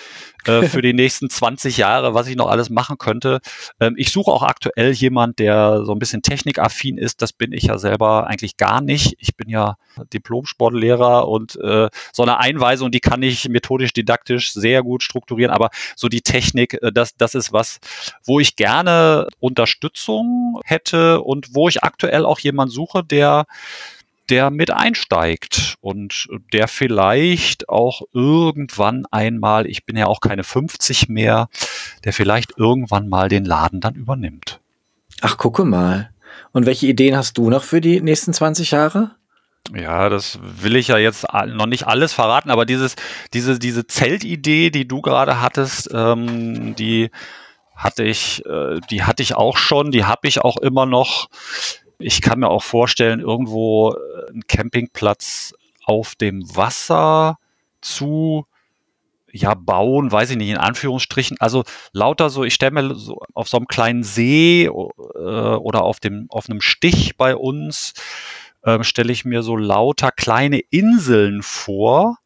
äh, 0.46 0.62
für 0.68 0.84
die 0.84 0.94
nächsten 0.94 1.32
20 1.32 1.78
Jahre, 1.78 2.14
was 2.14 2.28
ich 2.28 2.36
noch 2.36 2.48
alles 2.48 2.70
machen 2.70 3.00
könnte. 3.00 3.40
Ähm, 3.80 3.96
ich 3.98 4.12
suche 4.12 4.30
auch 4.30 4.44
aktuell 4.44 4.92
jemand, 4.92 5.40
der 5.40 5.84
so 5.84 5.94
ein 5.94 6.00
bisschen 6.00 6.22
technikaffin 6.22 7.00
ist. 7.00 7.24
Das 7.24 7.34
bin 7.34 7.54
ich 7.54 7.64
ja 7.64 7.80
selber 7.80 8.28
eigentlich 8.28 8.56
gar 8.56 8.82
nicht. 8.82 9.16
Ich 9.18 9.36
bin 9.36 9.50
ja 9.50 9.78
Diplom-Sportlehrer 10.14 11.28
und 11.28 11.56
äh, 11.56 11.90
so 12.14 12.22
eine 12.22 12.38
Einweisung, 12.38 12.92
die 12.92 13.00
kann 13.00 13.24
ich 13.24 13.50
methodisch, 13.50 13.94
didaktisch 13.94 14.54
sehr 14.54 14.84
gut 14.84 15.02
strukturieren. 15.02 15.52
Aber 15.52 15.72
so 15.96 16.08
die 16.08 16.22
Technik, 16.22 16.76
äh, 16.84 16.92
das, 16.92 17.16
das 17.16 17.34
ist 17.34 17.52
was, 17.52 17.80
wo 18.24 18.40
ich 18.40 18.56
gerne 18.56 19.28
Unterstützung 19.40 20.62
hätte 20.66 21.22
und 21.22 21.56
wo 21.56 21.68
ich 21.68 21.82
aktuell 21.84 22.26
auch 22.26 22.38
jemanden 22.38 22.72
suche, 22.72 23.04
der 23.04 23.46
der 24.30 24.52
mit 24.52 24.72
einsteigt 24.72 25.76
und 25.82 26.28
der 26.54 26.68
vielleicht 26.68 27.70
auch 27.70 28.02
irgendwann 28.14 29.06
einmal, 29.12 29.68
ich 29.68 29.86
bin 29.86 29.98
ja 29.98 30.08
auch 30.08 30.20
keine 30.20 30.44
50 30.44 31.10
mehr, 31.10 31.50
der 32.04 32.14
vielleicht 32.14 32.58
irgendwann 32.58 33.10
mal 33.10 33.30
den 33.30 33.46
Laden 33.46 33.82
dann 33.82 33.96
übernimmt. 33.96 34.60
Ach, 35.22 35.38
gucke 35.38 35.66
mal. 35.66 36.12
Und 36.52 36.66
welche 36.66 36.88
Ideen 36.88 37.16
hast 37.16 37.38
du 37.38 37.50
noch 37.50 37.64
für 37.64 37.82
die 37.82 38.02
nächsten 38.02 38.34
20 38.34 38.72
Jahre? 38.72 39.12
Ja, 39.76 40.10
das 40.10 40.40
will 40.42 40.76
ich 40.76 40.88
ja 40.88 40.98
jetzt 40.98 41.26
noch 41.48 41.66
nicht 41.66 41.88
alles 41.88 42.14
verraten, 42.14 42.52
aber 42.52 42.66
dieses, 42.66 42.96
diese, 43.34 43.60
diese 43.60 43.86
Zeltidee, 43.86 44.70
die 44.70 44.88
du 44.88 45.02
gerade 45.02 45.42
hattest, 45.42 45.90
ähm, 45.94 46.76
die 46.76 47.10
hatte 47.76 48.04
ich, 48.04 48.46
äh, 48.46 48.80
die 48.90 49.04
hatte 49.04 49.24
ich 49.24 49.36
auch 49.36 49.58
schon, 49.58 49.92
die 49.92 50.06
habe 50.06 50.28
ich 50.28 50.40
auch 50.40 50.58
immer 50.58 50.86
noch. 50.86 51.28
Ich 52.00 52.22
kann 52.22 52.40
mir 52.40 52.50
auch 52.50 52.64
vorstellen, 52.64 53.20
irgendwo 53.20 53.94
äh, 53.94 54.30
einen 54.30 54.48
Campingplatz 54.48 55.54
auf 55.84 56.16
dem 56.16 56.44
Wasser 56.56 57.38
zu 57.82 58.46
ja, 59.32 59.54
bauen, 59.54 60.12
weiß 60.12 60.32
ich 60.32 60.38
nicht, 60.38 60.50
in 60.50 60.58
Anführungsstrichen. 60.58 61.38
Also 61.40 61.64
lauter 61.92 62.30
so, 62.30 62.44
ich 62.44 62.54
stelle 62.54 62.72
mir 62.72 62.96
so 62.96 63.22
auf 63.34 63.50
so 63.50 63.58
einem 63.58 63.68
kleinen 63.68 64.04
See 64.04 64.66
äh, 64.66 64.70
oder 64.70 65.84
auf 65.84 66.00
dem, 66.00 66.28
auf 66.30 66.50
einem 66.50 66.62
Stich 66.62 67.18
bei 67.18 67.36
uns, 67.36 67.94
äh, 68.64 68.84
stelle 68.84 69.12
ich 69.12 69.26
mir 69.26 69.44
so 69.44 69.56
lauter 69.56 70.12
kleine 70.12 70.60
Inseln 70.70 71.44
vor, 71.44 72.18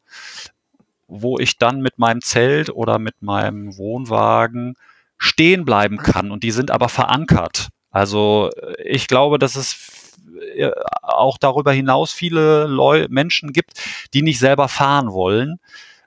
wo 1.08 1.38
ich 1.38 1.58
dann 1.58 1.80
mit 1.80 1.98
meinem 1.98 2.22
Zelt 2.22 2.70
oder 2.70 2.98
mit 2.98 3.20
meinem 3.22 3.76
Wohnwagen 3.76 4.74
stehen 5.18 5.64
bleiben 5.64 5.98
kann. 5.98 6.30
Und 6.30 6.42
die 6.42 6.50
sind 6.50 6.70
aber 6.70 6.88
verankert. 6.88 7.68
Also 7.92 8.50
ich 8.84 9.06
glaube, 9.06 9.38
dass 9.38 9.54
es 9.54 10.16
äh, 10.56 10.70
auch 11.02 11.38
darüber 11.38 11.72
hinaus 11.72 12.12
viele 12.12 12.66
Leu 12.66 13.06
Menschen 13.10 13.52
gibt, 13.52 13.74
die 14.14 14.22
nicht 14.22 14.38
selber 14.38 14.68
fahren 14.68 15.12
wollen, 15.12 15.60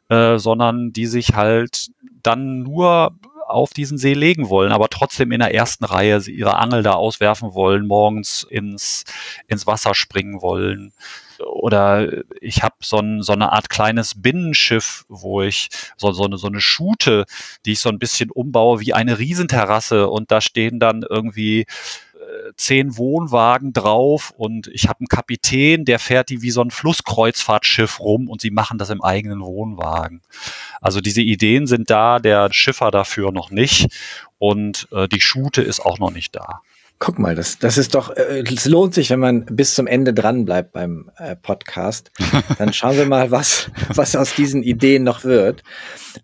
äh, 0.09 0.37
sondern 0.37 0.91
die 0.91 1.05
sich 1.05 1.35
halt 1.35 1.91
dann 2.23 2.63
nur 2.63 3.15
auf 3.47 3.71
diesen 3.71 3.97
See 3.99 4.13
legen 4.13 4.49
wollen, 4.49 4.71
aber 4.71 4.89
trotzdem 4.89 5.31
in 5.31 5.39
der 5.39 5.53
ersten 5.53 5.85
Reihe 5.85 6.19
ihre 6.27 6.57
Angel 6.57 6.81
da 6.81 6.93
auswerfen 6.93 7.53
wollen, 7.53 7.85
morgens 7.85 8.45
ins, 8.49 9.03
ins 9.47 9.67
Wasser 9.67 9.93
springen 9.93 10.41
wollen. 10.41 10.93
Oder 11.39 12.23
ich 12.41 12.63
habe 12.63 12.75
so, 12.81 12.97
ein, 12.97 13.21
so 13.21 13.33
eine 13.33 13.51
Art 13.51 13.69
kleines 13.69 14.21
Binnenschiff, 14.21 15.05
wo 15.09 15.41
ich 15.41 15.69
so, 15.97 16.11
so, 16.11 16.25
eine, 16.25 16.37
so 16.37 16.47
eine 16.47 16.61
Schute, 16.61 17.25
die 17.65 17.73
ich 17.73 17.79
so 17.79 17.89
ein 17.89 17.99
bisschen 17.99 18.31
umbaue 18.31 18.79
wie 18.79 18.93
eine 18.93 19.19
Riesenterrasse 19.19 20.07
und 20.07 20.31
da 20.31 20.41
stehen 20.41 20.79
dann 20.79 21.03
irgendwie 21.07 21.65
zehn 22.55 22.97
Wohnwagen 22.97 23.73
drauf 23.73 24.33
und 24.35 24.67
ich 24.67 24.87
habe 24.87 24.99
einen 24.99 25.07
Kapitän, 25.07 25.85
der 25.85 25.99
fährt 25.99 26.29
die 26.29 26.41
wie 26.41 26.51
so 26.51 26.61
ein 26.61 26.71
Flusskreuzfahrtschiff 26.71 27.99
rum 27.99 28.29
und 28.29 28.41
sie 28.41 28.51
machen 28.51 28.77
das 28.77 28.89
im 28.89 29.01
eigenen 29.01 29.41
Wohnwagen. 29.41 30.21
Also 30.81 31.01
diese 31.01 31.21
Ideen 31.21 31.67
sind 31.67 31.89
da, 31.89 32.19
der 32.19 32.51
Schiffer 32.53 32.91
dafür 32.91 33.31
noch 33.31 33.51
nicht 33.51 33.87
und 34.37 34.87
äh, 34.91 35.07
die 35.07 35.21
Schute 35.21 35.61
ist 35.61 35.79
auch 35.79 35.99
noch 35.99 36.11
nicht 36.11 36.35
da. 36.35 36.61
Guck 37.05 37.19
mal, 37.19 37.35
das, 37.35 37.59
das 37.59 37.77
ist 37.77 37.93
doch, 37.93 38.09
äh, 38.09 38.41
es 38.51 38.65
lohnt 38.65 38.95
sich, 38.95 39.11
wenn 39.11 39.19
man 39.19 39.45
bis 39.45 39.75
zum 39.75 39.85
Ende 39.85 40.11
dran 40.11 40.43
bleibt 40.43 40.71
beim 40.71 41.11
äh, 41.17 41.35
Podcast. 41.35 42.11
Dann 42.57 42.73
schauen 42.73 42.97
wir 42.97 43.05
mal, 43.05 43.29
was, 43.29 43.69
was 43.93 44.15
aus 44.15 44.33
diesen 44.33 44.63
Ideen 44.63 45.03
noch 45.03 45.23
wird. 45.23 45.61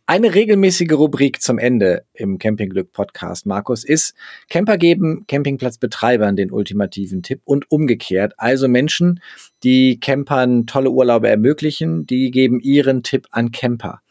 Eine 0.07 0.33
regelmäßige 0.33 0.93
Rubrik 0.93 1.39
zum 1.39 1.59
Ende 1.59 2.07
im 2.15 2.39
Campingglück 2.39 2.93
Podcast, 2.93 3.45
Markus, 3.45 3.83
ist 3.83 4.15
Camper 4.49 4.79
geben 4.79 5.25
Campingplatzbetreibern 5.27 6.35
den 6.35 6.51
ultimativen 6.51 7.21
Tipp 7.21 7.41
und 7.45 7.69
umgekehrt. 7.69 8.33
Also 8.37 8.67
Menschen, 8.67 9.21
die 9.63 9.99
Campern 9.99 10.65
tolle 10.65 10.89
Urlaube 10.89 11.29
ermöglichen, 11.29 12.07
die 12.07 12.31
geben 12.31 12.59
ihren 12.59 13.03
Tipp 13.03 13.27
an 13.29 13.51
Camper 13.51 14.01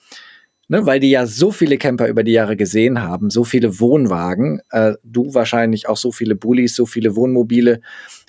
ne, 0.71 0.87
weil 0.87 1.01
die 1.01 1.11
ja 1.11 1.27
so 1.27 1.51
viele 1.51 1.79
Camper 1.79 2.07
über 2.07 2.23
die 2.23 2.33
Jahre 2.33 2.57
gesehen 2.57 3.03
haben, 3.03 3.29
so 3.29 3.43
viele 3.43 3.81
Wohnwagen, 3.81 4.63
äh, 4.71 4.95
du 5.03 5.35
wahrscheinlich 5.35 5.89
auch 5.89 5.97
so 5.97 6.13
viele 6.13 6.37
Bullis, 6.37 6.77
so 6.77 6.87
viele 6.87 7.17
Wohnmobile. 7.17 7.81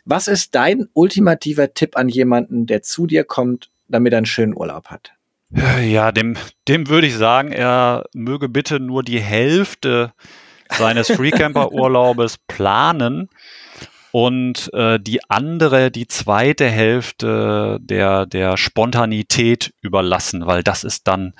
Was 0.06 0.28
ist 0.28 0.56
dein 0.56 0.88
ultimativer 0.94 1.76
Tipp 1.76 1.96
an 1.96 2.10
jemanden, 2.10 2.66
der 2.66 2.82
zu 2.82 3.06
dir 3.06 3.24
kommt, 3.24 3.70
damit 3.88 4.14
er 4.14 4.18
einen 4.18 4.26
schönen 4.26 4.58
Urlaub 4.58 4.88
hat? 4.88 5.14
Ja, 5.84 6.12
dem, 6.12 6.36
dem 6.68 6.90
würde 6.90 7.08
ich 7.08 7.16
sagen, 7.16 7.52
er 7.52 8.06
möge 8.14 8.50
bitte 8.50 8.80
nur 8.80 9.04
die 9.04 9.20
Hälfte 9.20 10.14
seines 10.72 11.12
Freecamper-Urlaubes 11.12 12.38
planen 12.48 13.30
und 14.12 14.74
äh, 14.74 15.00
die 15.00 15.20
andere, 15.30 15.92
die 15.92 16.08
zweite 16.08 16.68
Hälfte 16.68 17.78
der, 17.82 18.26
der 18.26 18.58
Spontanität 18.58 19.74
überlassen, 19.82 20.48
weil 20.48 20.64
das 20.64 20.84
ist 20.84 21.08
dann 21.08 21.34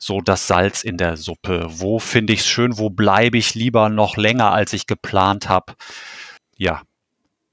so 0.00 0.20
das 0.20 0.48
Salz 0.48 0.82
in 0.82 0.96
der 0.96 1.16
Suppe? 1.16 1.66
Wo 1.68 1.98
finde 1.98 2.32
ich 2.32 2.40
es 2.40 2.46
schön? 2.46 2.78
Wo 2.78 2.90
bleibe 2.90 3.38
ich 3.38 3.54
lieber 3.54 3.88
noch 3.88 4.16
länger, 4.16 4.52
als 4.52 4.72
ich 4.72 4.86
geplant 4.86 5.48
habe? 5.48 5.74
Ja, 6.56 6.82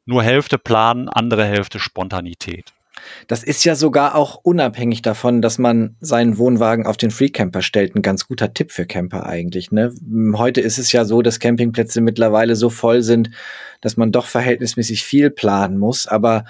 nur 0.06 0.24
Hälfte 0.24 0.58
planen, 0.58 1.10
andere 1.10 1.46
Hälfte 1.46 1.80
Spontanität. 1.80 2.74
Das 3.28 3.44
ist 3.44 3.64
ja 3.64 3.76
sogar 3.76 4.16
auch 4.16 4.40
unabhängig 4.44 5.02
davon, 5.02 5.42
dass 5.42 5.58
man 5.60 5.96
seinen 6.00 6.38
Wohnwagen 6.38 6.86
auf 6.86 6.98
den 6.98 7.12
Freecamper 7.12 7.62
stellt. 7.62 7.96
Ein 7.96 8.02
ganz 8.02 8.28
guter 8.28 8.54
Tipp 8.54 8.72
für 8.72 8.86
Camper 8.86 9.26
eigentlich. 9.26 9.72
Ne? 9.72 9.94
Heute 10.36 10.62
ist 10.62 10.80
es 10.80 10.92
ja 10.92 11.06
so, 11.06 11.22
dass 11.22 11.40
Campingplätze 11.40 12.02
mittlerweile 12.02 12.56
so 12.56 12.70
voll 12.70 13.04
sind, 13.04 13.30
dass 13.82 13.98
man 13.98 14.12
doch 14.12 14.26
verhältnismäßig 14.26 15.04
viel 15.04 15.30
planen 15.30 15.78
muss. 15.78 16.08
Aber 16.08 16.46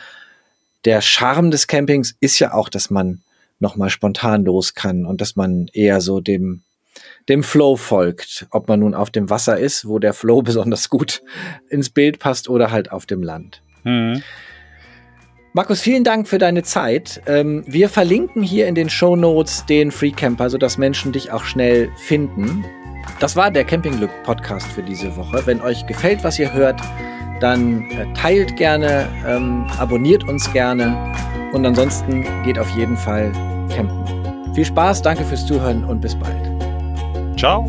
der 0.86 1.02
Charme 1.02 1.52
des 1.52 1.68
Campings 1.68 2.16
ist 2.22 2.40
ja 2.40 2.54
auch, 2.54 2.70
dass 2.70 2.90
man 2.90 3.22
nochmal 3.60 3.90
spontan 3.90 4.46
los 4.46 4.74
kann 4.74 5.06
und 5.06 5.22
dass 5.22 5.36
man 5.36 5.68
eher 5.74 6.02
so 6.02 6.20
dem, 6.20 6.64
dem 7.30 7.44
Flow 7.44 7.76
folgt. 7.76 8.48
Ob 8.52 8.68
man 8.68 8.80
nun 8.82 8.94
auf 8.94 9.10
dem 9.10 9.30
Wasser 9.30 9.58
ist, 9.58 9.88
wo 9.88 10.00
der 10.00 10.14
Flow 10.14 10.42
besonders 10.44 10.90
gut 10.90 11.22
ins 11.70 11.90
Bild 11.90 12.20
passt 12.20 12.50
oder 12.50 12.72
halt 12.72 12.92
auf 12.92 13.06
dem 13.06 13.24
Land. 13.24 13.62
Mhm. 13.84 14.24
Markus, 15.54 15.82
vielen 15.82 16.04
Dank 16.04 16.28
für 16.28 16.38
deine 16.38 16.62
Zeit. 16.62 17.22
Ähm, 17.26 17.64
wir 17.66 17.90
verlinken 17.90 18.44
hier 18.44 18.68
in 18.68 18.76
den 18.76 18.90
Show 18.90 19.16
Notes 19.16 19.66
den 19.66 19.92
Free 19.92 20.12
Camper, 20.12 20.52
sodass 20.52 20.78
Menschen 20.78 21.14
dich 21.14 21.32
auch 21.32 21.46
schnell 21.46 21.90
finden. 21.98 22.64
Das 23.20 23.36
war 23.36 23.50
der 23.50 23.64
Campingglück 23.64 24.12
Podcast 24.24 24.68
für 24.68 24.84
diese 24.84 25.16
Woche. 25.16 25.48
Wenn 25.48 25.62
euch 25.62 25.88
gefällt, 25.88 26.24
was 26.24 26.38
ihr 26.38 26.54
hört, 26.54 26.80
dann 27.40 27.86
teilt 28.16 28.56
gerne, 28.58 29.08
ähm, 29.28 29.66
abonniert 29.78 30.24
uns 30.28 30.52
gerne 30.54 30.96
und 31.54 31.66
ansonsten 31.66 32.26
geht 32.44 32.60
auf 32.60 32.70
jeden 32.72 32.98
Fall 32.98 33.32
campen. 33.76 34.54
Viel 34.54 34.66
Spaß, 34.66 35.02
danke 35.02 35.24
fürs 35.24 35.46
Zuhören 35.46 35.84
und 35.84 36.02
bis 36.02 36.16
bald. 36.16 37.38
Ciao. 37.38 37.66